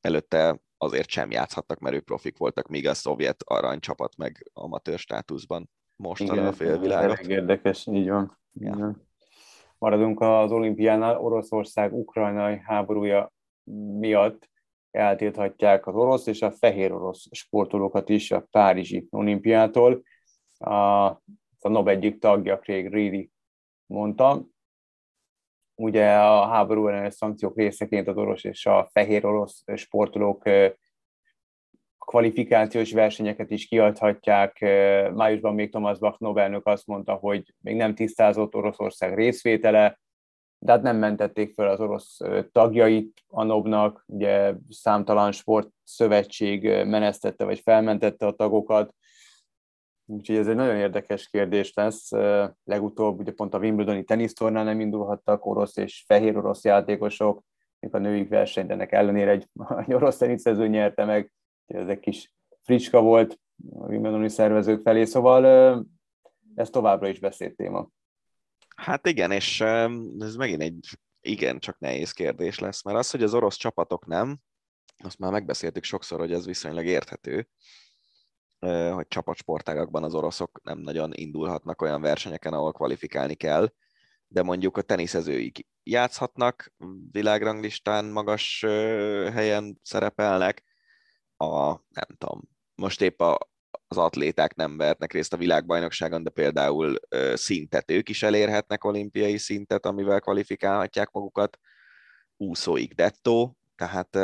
[0.01, 5.69] előtte azért sem játszhattak, mert ők profik voltak, míg a szovjet aranycsapat meg amatőr státuszban
[5.95, 7.17] mostanában a félvilágot.
[7.17, 8.39] Elég érdekes, így van.
[8.53, 8.75] Ja.
[8.75, 9.07] Van.
[9.77, 13.33] Maradunk az olimpiánál, Oroszország ukrajnai háborúja
[13.99, 14.49] miatt
[14.91, 20.03] eltilthatják az orosz és a fehér orosz sportolókat is a Párizsi olimpiától.
[20.57, 21.05] A,
[21.59, 23.31] a NOB egyik tagja, Craig Reedy
[23.85, 24.45] mondta,
[25.83, 30.43] ugye a háború ellenes szankciók részeként az orosz és a fehér orosz sportolók
[32.05, 34.59] kvalifikációs versenyeket is kiadhatják.
[35.13, 39.99] Májusban még Thomas Bach Nobelnök azt mondta, hogy még nem tisztázott Oroszország részvétele,
[40.57, 42.17] de hát nem mentették fel az orosz
[42.51, 48.93] tagjait a NOB-nak, ugye számtalan sportszövetség menesztette vagy felmentette a tagokat,
[50.05, 52.11] Úgyhogy ez egy nagyon érdekes kérdés lesz.
[52.63, 57.43] Legutóbb ugye pont a Wimbledoni tenisztornál nem indulhattak orosz és fehér orosz játékosok,
[57.79, 59.47] még a női versenyt ennek ellenére egy,
[59.85, 61.31] egy orosz teniszező nyerte meg,
[61.65, 63.39] ez egy kis fricska volt
[63.73, 65.45] a Wimbledoni szervezők felé, szóval
[66.55, 67.89] ez továbbra is beszéd téma.
[68.75, 69.61] Hát igen, és
[70.19, 70.87] ez megint egy
[71.21, 74.39] igen, csak nehéz kérdés lesz, mert az, hogy az orosz csapatok nem,
[75.03, 77.47] azt már megbeszéltük sokszor, hogy ez viszonylag érthető,
[78.93, 83.73] hogy csapatsportágakban az oroszok nem nagyon indulhatnak olyan versenyeken, ahol kvalifikálni kell,
[84.27, 86.73] de mondjuk a teniszezőik játszhatnak,
[87.11, 88.61] világranglistán magas
[89.33, 90.63] helyen szerepelnek,
[91.37, 92.41] a, nem tudom,
[92.75, 93.37] most épp a,
[93.87, 96.99] az atléták nem vehetnek részt a világbajnokságon, de például
[97.33, 101.59] szintet ők is elérhetnek olimpiai szintet, amivel kvalifikálhatják magukat,
[102.37, 104.17] úszóik dettó, tehát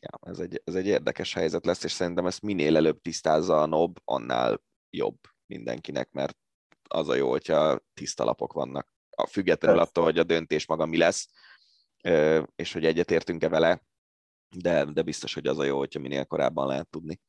[0.00, 3.66] ja, ez, egy, ez egy érdekes helyzet lesz, és szerintem ezt minél előbb tisztázza a
[3.66, 6.38] NOB, annál jobb mindenkinek, mert
[6.88, 8.92] az a jó, hogyha tiszta lapok vannak.
[9.10, 11.28] A függetlenül attól, hogy a döntés maga mi lesz,
[12.56, 13.82] és hogy egyetértünk-e vele,
[14.56, 17.20] de, de biztos, hogy az a jó, hogyha minél korábban lehet tudni,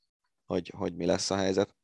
[0.46, 1.76] hogy, hogy mi lesz a helyzet.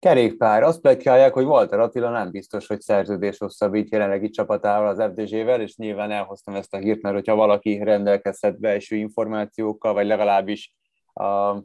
[0.00, 0.62] Kerékpár.
[0.62, 5.76] Azt plegykálják, hogy Walter Attila nem biztos, hogy szerződés hosszabbít jelenlegi csapatával az FDZ-vel, és
[5.76, 10.74] nyilván elhoztam ezt a hírt, mert hogyha valaki rendelkezhet belső információkkal, vagy legalábbis
[11.12, 11.56] a,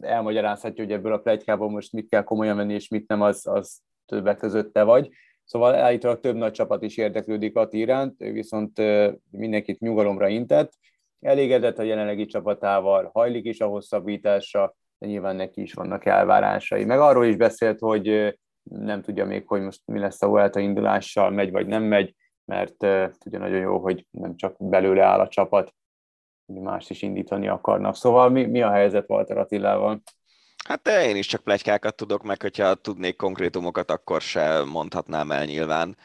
[0.00, 3.80] elmagyarázhatja, hogy ebből a plegykából most mit kell komolyan venni, és mit nem, az, az
[4.06, 5.08] többek között te vagy.
[5.44, 8.82] Szóval állítólag több nagy csapat is érdeklődik a iránt, ő viszont
[9.30, 10.72] mindenkit nyugalomra intett,
[11.20, 16.84] elégedett a jelenlegi csapatával, hajlik is a hosszabbításra, de nyilván neki is vannak elvárásai.
[16.84, 21.30] Meg arról is beszélt, hogy nem tudja még, hogy most mi lesz a Vuelta indulással,
[21.30, 22.76] megy vagy nem megy, mert
[23.18, 25.74] tudja nagyon jó, hogy nem csak belőle áll a csapat,
[26.46, 27.96] hogy mást is indítani akarnak.
[27.96, 30.02] Szóval mi, mi a helyzet Walter Attilával?
[30.64, 35.96] Hát én is csak plegykákat tudok, meg hogyha tudnék konkrétumokat, akkor se mondhatnám el nyilván.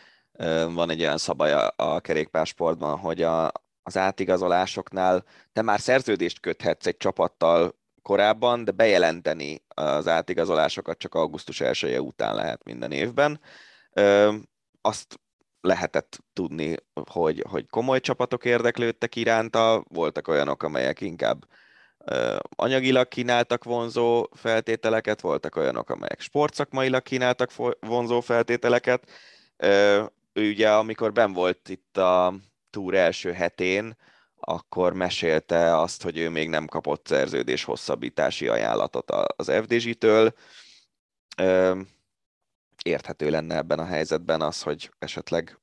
[0.73, 3.51] Van egy olyan szabály a kerékpársportban, hogy a,
[3.83, 11.61] az átigazolásoknál te már szerződést köthetsz egy csapattal korábban, de bejelenteni az átigazolásokat csak augusztus
[11.61, 13.39] 1 -e után lehet minden évben.
[14.81, 15.19] Azt
[15.61, 16.75] lehetett tudni,
[17.09, 21.45] hogy, hogy komoly csapatok érdeklődtek iránta, voltak olyanok, amelyek inkább
[22.55, 29.09] anyagilag kínáltak vonzó feltételeket, voltak olyanok, amelyek sportszakmailag kínáltak vonzó feltételeket.
[30.33, 32.33] Ő ugye, amikor ben volt itt a
[32.69, 33.95] túr első hetén,
[34.45, 40.33] akkor mesélte azt, hogy ő még nem kapott szerződés hosszabbítási ajánlatot az FDZ-től.
[42.83, 45.57] Érthető lenne ebben a helyzetben az, hogy esetleg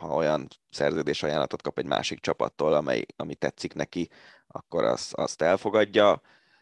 [0.00, 4.08] ha olyan szerződés ajánlatot kap egy másik csapattól, amely, ami tetszik neki,
[4.46, 6.20] akkor azt, azt elfogadja,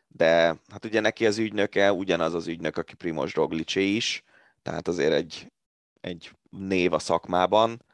[0.08, 4.22] de hát ugye neki az ügynöke ugyanaz az ügynök, aki Primoz Roglicé is,
[4.62, 5.52] tehát azért egy,
[6.00, 7.84] egy név a szakmában,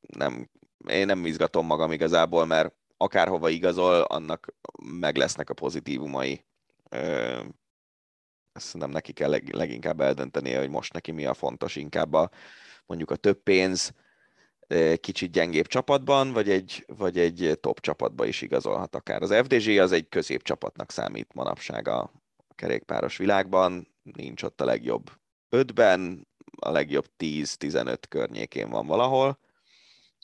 [0.00, 0.50] nem
[0.90, 6.44] én nem izgatom magam igazából, mert akárhova igazol, annak meg lesznek a pozitívumai.
[8.52, 12.30] Ezt nem neki kell leg, leginkább eldöntenie, hogy most neki mi a fontos, inkább a,
[12.86, 13.92] mondjuk a több pénz,
[15.00, 19.22] kicsit gyengébb csapatban, vagy egy, vagy egy top csapatba is igazolhat akár.
[19.22, 22.12] Az FDZ az egy középcsapatnak számít manapság a
[22.54, 25.10] kerékpáros világban, nincs ott a legjobb
[25.48, 26.26] ötben,
[26.56, 29.38] a legjobb 10-15 környékén van valahol,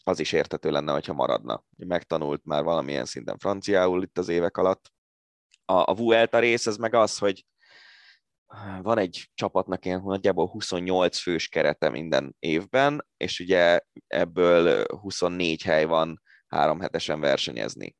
[0.05, 1.65] az is értető lenne, hogyha maradna.
[1.77, 4.93] Megtanult már valamilyen szinten franciául itt az évek alatt.
[5.65, 7.47] A, a Vuelta rész, ez meg az, hogy
[8.83, 15.85] van egy csapatnak ilyen nagyjából 28 fős kerete minden évben, és ugye ebből 24 hely
[15.85, 17.97] van három hetesen versenyezni.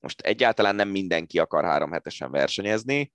[0.00, 3.12] Most egyáltalán nem mindenki akar három hetesen versenyezni,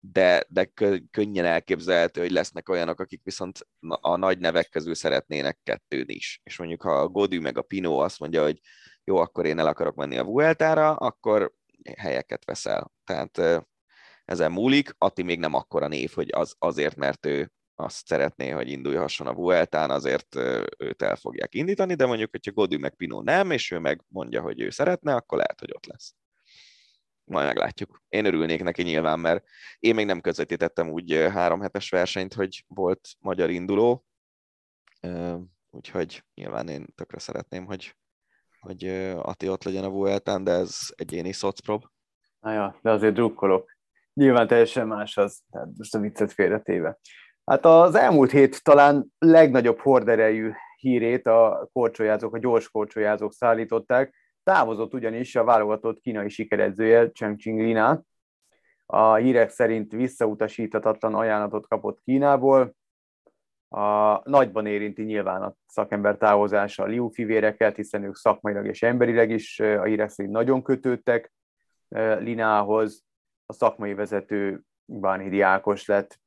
[0.00, 0.72] de, de
[1.10, 3.66] könnyen elképzelhető, hogy lesznek olyanok, akik viszont
[4.00, 6.40] a nagy nevek közül szeretnének kettőn is.
[6.44, 8.60] És mondjuk, ha a Godű meg a Pino azt mondja, hogy
[9.04, 11.52] jó, akkor én el akarok menni a Vueltára, akkor
[11.96, 12.92] helyeket veszel.
[13.04, 13.66] Tehát
[14.24, 14.94] ezen múlik.
[14.98, 19.34] Atti még nem akkora név, hogy az, azért, mert ő azt szeretné, hogy indulhasson a
[19.34, 20.34] Vueltán, azért
[20.78, 24.42] őt el fogják indítani, de mondjuk, hogyha Godű meg Pino nem, és ő meg mondja,
[24.42, 26.14] hogy ő szeretne, akkor lehet, hogy ott lesz.
[27.28, 28.02] Majd meglátjuk.
[28.08, 29.44] Én örülnék neki nyilván, mert
[29.78, 34.04] én még nem közvetítettem úgy három hetes versenyt, hogy volt magyar induló,
[35.70, 37.96] úgyhogy nyilván én tökre szeretném, hogy,
[38.60, 38.84] hogy
[39.22, 41.84] Ati ott legyen a Vueltán, de ez egyéni szocprob.
[42.40, 43.76] Na ja, de azért drukkolok.
[44.12, 46.98] Nyilván teljesen más az, tehát most a viccet félretéve.
[47.44, 54.14] Hát az elmúlt hét talán legnagyobb horderejű hírét a korcsolyázók, a gyors korcsolyázók szállították.
[54.48, 58.02] Távozott ugyanis a válogatott kínai sikeredzője Cheng Lina.
[58.86, 62.74] A hírek szerint visszautasíthatatlan ajánlatot kapott Kínából.
[63.68, 69.30] A nagyban érinti nyilván a szakember távozása a Liu fivéreket, hiszen ők szakmailag és emberileg
[69.30, 71.32] is a hírek szerint nagyon kötődtek
[72.18, 73.04] Linához.
[73.46, 76.20] A szakmai vezető Bánhidi Ákos lett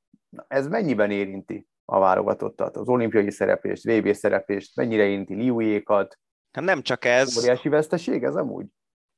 [0.48, 6.19] ez mennyiben érinti a válogatottat, az olimpiai szereplést, VB szereplést, mennyire érinti Liujékat?
[6.52, 7.38] Hát nem csak ez.
[7.38, 8.65] Óriási veszteség ez amúgy?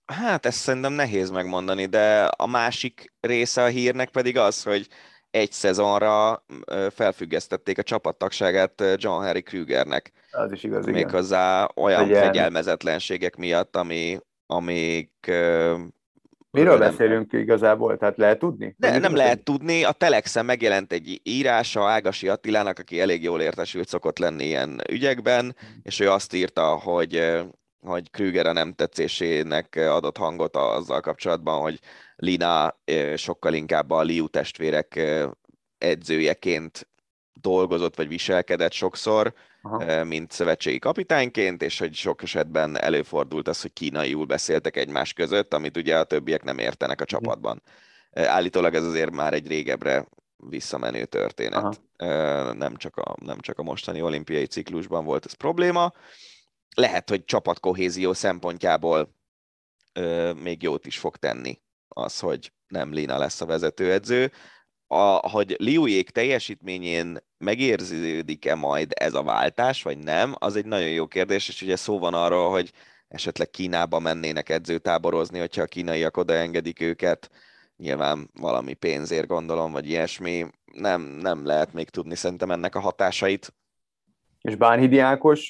[0.05, 4.87] Hát ezt szerintem nehéz megmondani, de a másik része a hírnek pedig az, hogy
[5.31, 6.45] egy szezonra
[6.89, 10.11] felfüggesztették a csapattagságát John Harry Krügernek.
[10.31, 10.93] Az is igaz, igen.
[11.03, 12.23] Méghozzá olyan Legyen.
[12.23, 15.31] fegyelmezetlenségek miatt, ami, amik
[16.57, 17.97] Miről nem, beszélünk igazából?
[17.97, 18.75] Tehát lehet tudni?
[18.77, 19.83] Ne, nem lehet tudni.
[19.83, 25.55] A Telexen megjelent egy írása Ágasi Attilának, aki elég jól értesült szokott lenni ilyen ügyekben,
[25.81, 27.41] és ő azt írta, hogy
[27.83, 31.79] hogy Krüger a nem tetszésének adott hangot azzal kapcsolatban, hogy
[32.15, 32.79] Lina
[33.15, 34.99] sokkal inkább a Liu testvérek
[35.77, 36.87] edzőjeként
[37.41, 39.33] dolgozott vagy viselkedett sokszor,
[39.65, 40.03] Aha.
[40.03, 45.77] mint szövetségi kapitányként, és hogy sok esetben előfordult az, hogy kínaiul beszéltek egymás között, amit
[45.77, 47.61] ugye a többiek nem értenek a csapatban.
[48.11, 50.07] Állítólag ez azért már egy régebbre
[50.37, 51.81] visszamenő történet.
[52.57, 55.93] Nem csak, a, nem csak a mostani olimpiai ciklusban volt ez probléma.
[56.75, 59.15] Lehet, hogy csapatkohézió szempontjából
[60.41, 64.31] még jót is fog tenni az, hogy nem Lina lesz a vezetőedző
[64.93, 71.07] a, hogy Liujék teljesítményén megérződik-e majd ez a váltás, vagy nem, az egy nagyon jó
[71.07, 72.71] kérdés, és ugye szó van arról, hogy
[73.07, 77.29] esetleg Kínába mennének edzőtáborozni, hogyha a kínaiak odaengedik őket,
[77.77, 83.53] nyilván valami pénzért gondolom, vagy ilyesmi, nem, nem lehet még tudni szerintem ennek a hatásait.
[84.41, 85.49] És Bánhidi Ákos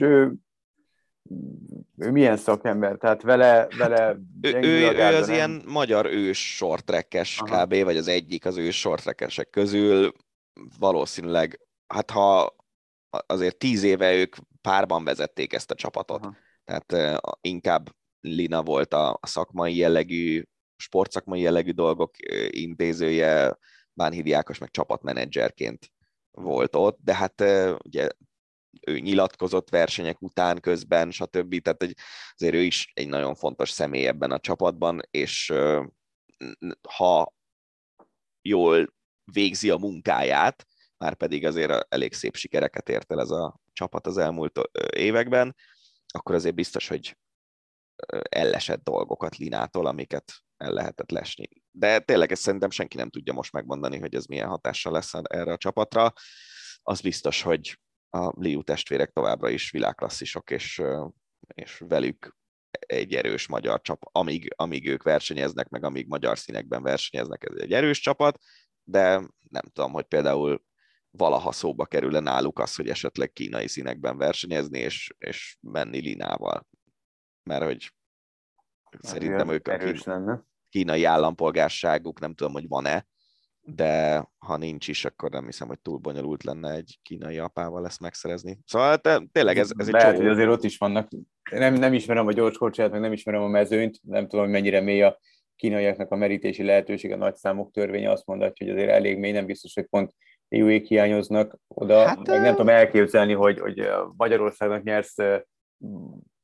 [1.98, 2.98] ő milyen szakember?
[2.98, 5.36] Tehát vele, vele ő, ő, ő az nem?
[5.36, 7.84] ilyen magyar ős sortrekkes kb.
[7.84, 10.14] vagy az egyik az ős sortrekkesek közül.
[10.80, 12.56] Valószínűleg, hát ha
[13.26, 16.26] azért tíz éve ők párban vezették ezt a csapatot.
[16.26, 16.36] Aha.
[16.64, 20.44] Tehát uh, inkább Lina volt a, a szakmai jellegű,
[20.76, 22.16] sportszakmai jellegű dolgok
[22.50, 23.58] intézője,
[23.94, 25.92] Bánhidi Ákos meg csapatmenedzserként
[26.32, 27.44] volt ott, de hát
[27.84, 28.10] ugye
[28.82, 31.62] ő nyilatkozott versenyek után, közben, stb.
[31.62, 31.98] Tehát egy,
[32.34, 35.54] azért ő is egy nagyon fontos személy ebben a csapatban, és
[36.90, 37.34] ha
[38.42, 38.94] jól
[39.24, 40.66] végzi a munkáját,
[40.98, 44.60] már pedig azért elég szép sikereket ért el ez a csapat az elmúlt
[44.96, 45.56] években,
[46.08, 47.18] akkor azért biztos, hogy
[48.30, 51.48] ellesett dolgokat Linától, amiket el lehetett lesni.
[51.72, 55.52] De tényleg ezt szerintem senki nem tudja most megmondani, hogy ez milyen hatással lesz erre
[55.52, 56.14] a csapatra.
[56.82, 57.80] Az biztos, hogy
[58.18, 60.82] a Liu testvérek továbbra is világklasszisok, és,
[61.48, 62.36] és velük
[62.80, 67.74] egy erős magyar csapat, amíg, amíg ők versenyeznek, meg amíg magyar színekben versenyeznek, ez egy
[67.74, 68.40] erős csapat,
[68.84, 69.06] de
[69.50, 70.64] nem tudom, hogy például
[71.12, 76.68] valaha szóba kerül náluk az, hogy esetleg kínai színekben versenyezni, és, és menni Linával.
[77.44, 77.94] Mert hogy
[79.00, 83.08] szerintem ők a kínai, kínai állampolgárságuk, nem tudom, hogy van-e,
[83.66, 88.00] de ha nincs is, akkor nem hiszem, hogy túl bonyolult lenne egy kínai apával ezt
[88.00, 88.60] megszerezni.
[88.66, 91.08] Szóval te, tényleg ez, ez egy Lehet, hogy azért ott is vannak.
[91.52, 95.02] Nem, nem ismerem a gyorskocsát, meg nem ismerem a mezőnyt, nem tudom, hogy mennyire mély
[95.02, 95.20] a
[95.56, 99.46] kínaiaknak a merítési lehetőség, a nagy számok törvénye azt mondatja, hogy azért elég mély, nem
[99.46, 100.14] biztos, hogy pont
[100.48, 105.16] EU-ék hiányoznak oda, hát, meg nem tudom elképzelni, hogy, hogy Magyarországnak nyersz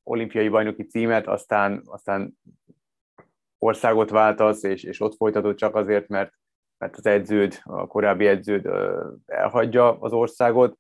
[0.04, 2.38] olimpiai bajnoki címet, aztán, aztán
[3.58, 6.39] országot váltasz, és, és ott folytatod csak azért, mert
[6.80, 8.70] mert az edződ, a korábbi edződ
[9.26, 10.78] elhagyja az országot.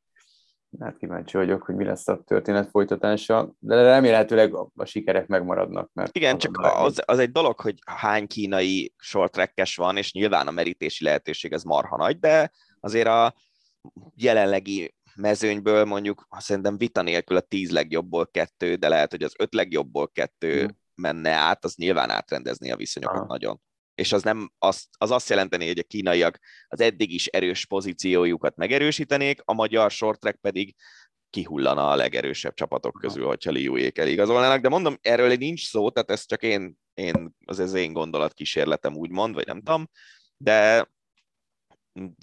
[0.79, 5.89] Hát kíváncsi vagyok, hogy mi lesz a történet folytatása, de remélhetőleg a, sikerek megmaradnak.
[5.93, 10.51] Mert Igen, csak az, az egy dolog, hogy hány kínai short van, és nyilván a
[10.51, 13.33] merítési lehetőség az marha nagy, de azért a
[14.15, 19.53] jelenlegi mezőnyből mondjuk szerintem vita nélkül a tíz legjobbból kettő, de lehet, hogy az öt
[19.53, 20.77] legjobbból kettő hmm.
[20.95, 23.25] menne át, az nyilván átrendezni a viszonyokat Aha.
[23.25, 23.61] nagyon.
[23.99, 28.55] És az, nem, az, az azt jelenteni, hogy a kínaiak az eddig is erős pozíciójukat
[28.55, 30.75] megerősítenék, a magyar short track pedig
[31.29, 36.25] kihullana a legerősebb csapatok közül, hogyha Liujék eligazolnának, de mondom, erről nincs szó, tehát ez
[36.25, 39.89] csak én, én az ez én gondolatkísérletem úgymond, vagy nem tudom,
[40.37, 40.87] de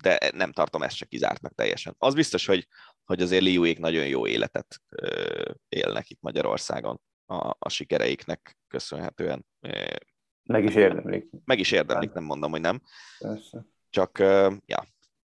[0.03, 1.95] de nem tartom ezt se kizártnak teljesen.
[1.99, 2.67] Az biztos, hogy,
[3.05, 4.83] hogy azért Liuék nagyon jó életet
[5.69, 9.47] élnek itt Magyarországon a, a sikereiknek köszönhetően.
[10.47, 11.31] Meg is érdemlik.
[11.45, 12.83] Meg is érdemlik, nem mondom, hogy nem.
[13.19, 13.65] Persze.
[13.91, 14.19] Csak,
[14.67, 14.85] ja,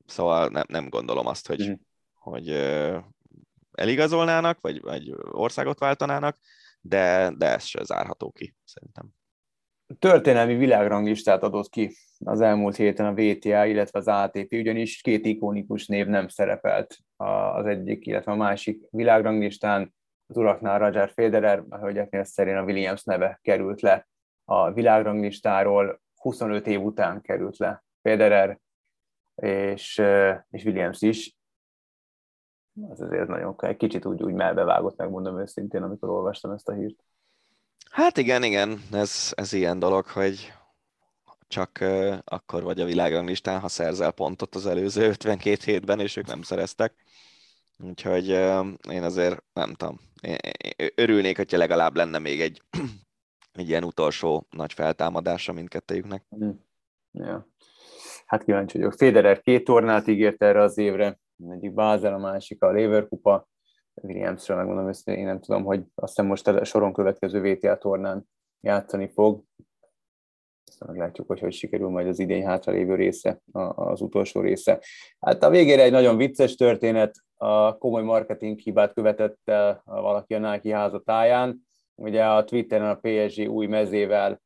[0.07, 1.73] szóval nem, nem gondolom azt, hogy, mm.
[2.15, 2.49] hogy
[3.73, 6.37] eligazolnának, vagy, vagy országot váltanának,
[6.81, 9.15] de, de ez se zárható ki, szerintem
[9.99, 15.87] történelmi világranglistát adott ki az elmúlt héten a VTA, illetve az ATP, ugyanis két ikonikus
[15.87, 19.95] név nem szerepelt az egyik, illetve a másik világranglistán.
[20.29, 24.09] Az uraknál Roger Federer, a hölgyeknél szerint a Williams neve került le
[24.49, 28.59] a világranglistáról, 25 év után került le Federer,
[29.35, 30.03] és,
[30.51, 31.37] és Williams is.
[32.89, 37.05] Az azért nagyon egy kicsit úgy, úgy melbevágott, megmondom őszintén, amikor olvastam ezt a hírt.
[37.91, 40.53] Hát igen, igen, ez, ez ilyen dolog, hogy
[41.49, 46.27] csak uh, akkor vagy a világranglistán, ha szerzel pontot az előző 52 hétben, és ők
[46.27, 46.95] nem szereztek.
[47.79, 50.37] Úgyhogy uh, én azért nem tudom, én,
[50.77, 52.63] én örülnék, hogyha legalább lenne még egy,
[53.57, 56.25] egy ilyen utolsó nagy feltámadása mindkettőjüknek.
[56.45, 56.51] Mm.
[57.13, 57.49] Ja.
[58.27, 58.93] Hát kíváncsi vagyok.
[58.93, 61.19] Federer két tornát ígért erre az évre,
[61.49, 63.49] egyik Bázel, a másik a Lever kupa,
[64.03, 68.29] Williamsről megmondom őszintén, én nem tudom, hogy azt hiszem most a soron következő VTA tornán
[68.61, 69.43] játszani fog.
[70.67, 73.41] Aztán meglátjuk, hogy hogy sikerül majd az idény hátralévő része,
[73.75, 74.81] az utolsó része.
[75.21, 80.51] Hát a végére egy nagyon vicces történet, a komoly marketing hibát követett el valaki a
[80.51, 81.67] Nike házatáján.
[81.99, 84.41] Ugye a Twitteren a PSG új mezével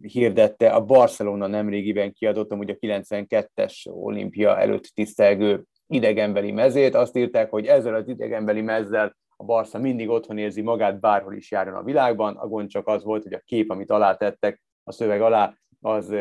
[0.00, 7.50] hirdette a Barcelona nemrégiben kiadottam, ugye a 92-es olimpia előtt tisztelgő idegenbeli mezét, azt írták,
[7.50, 11.82] hogy ezzel az idegenbeli mezzel a Barca mindig otthon érzi magát, bárhol is járjon a
[11.82, 12.36] világban.
[12.36, 16.14] A gond csak az volt, hogy a kép, amit alátettek a szöveg alá, az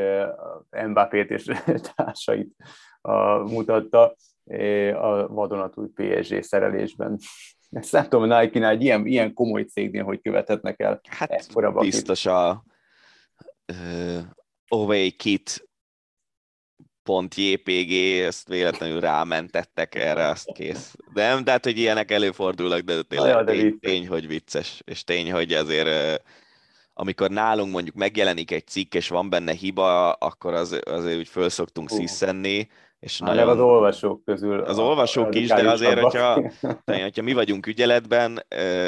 [0.87, 1.51] Mbappét és
[1.95, 2.55] társait
[3.43, 4.15] mutatta
[4.93, 7.19] a vadonatúj PSG szerelésben.
[7.73, 11.01] Ezt nem tudom, a Nike-nál egy ilyen, ilyen komoly cégnél, hogy követhetnek el.
[11.09, 12.63] Hát biztos a
[13.67, 14.21] uh,
[14.67, 15.67] Away Kit
[17.35, 17.91] .jpg,
[18.21, 20.95] ezt véletlenül rámentettek erre, azt kész.
[21.13, 25.03] De nem, de hát, hogy ilyenek előfordulnak, de tényleg de tény, tény, hogy vicces, és
[25.03, 26.21] tény, hogy azért
[26.93, 31.49] amikor nálunk mondjuk megjelenik egy cikk, és van benne hiba, akkor az, azért úgy föl
[31.49, 31.97] szoktunk uh.
[31.97, 32.67] sziszenni,
[33.03, 33.49] és hát nagyon...
[33.49, 34.59] az olvasók közül.
[34.59, 36.51] Az olvasók is, de azért, hogyha,
[36.85, 38.45] hogyha mi vagyunk ügyeletben,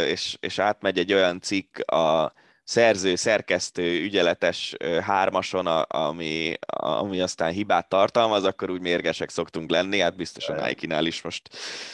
[0.07, 2.33] és, és átmegy egy olyan cikk a
[2.63, 10.15] szerző, szerkesztő, ügyeletes hármason, ami, ami aztán hibát tartalmaz, akkor úgy mérgesek szoktunk lenni, hát
[10.15, 11.49] biztos a Nike-nál is most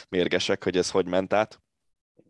[0.08, 1.60] mérgesek, hogy ez hogy ment át.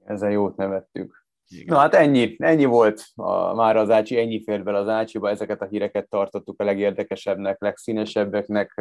[0.04, 1.21] Ezen jót nevettük.
[1.52, 1.74] Igen.
[1.74, 5.62] Na hát ennyi, ennyi volt a, már az Ácsi, ennyi fér bele az Ácsiba, ezeket
[5.62, 8.74] a híreket tartottuk a legérdekesebbnek, legszínesebbeknek.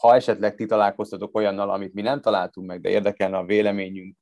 [0.00, 4.16] Ha esetleg ti találkoztatok olyannal, amit mi nem találtunk meg, de érdekelne a véleményünk,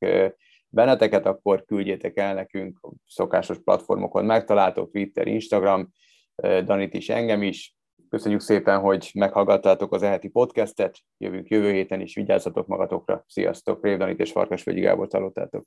[0.68, 4.24] benneteket, akkor küldjétek el nekünk a szokásos platformokon.
[4.24, 5.92] Megtaláltok Twitter, Instagram,
[6.64, 7.74] Danit is, engem is.
[8.08, 10.98] Köszönjük szépen, hogy meghallgattátok az eheti podcastet.
[11.18, 13.24] Jövünk jövő héten is, vigyázzatok magatokra.
[13.28, 15.66] Sziasztok, Rév Danit és Farkasvölgyi Gábor hallottátok.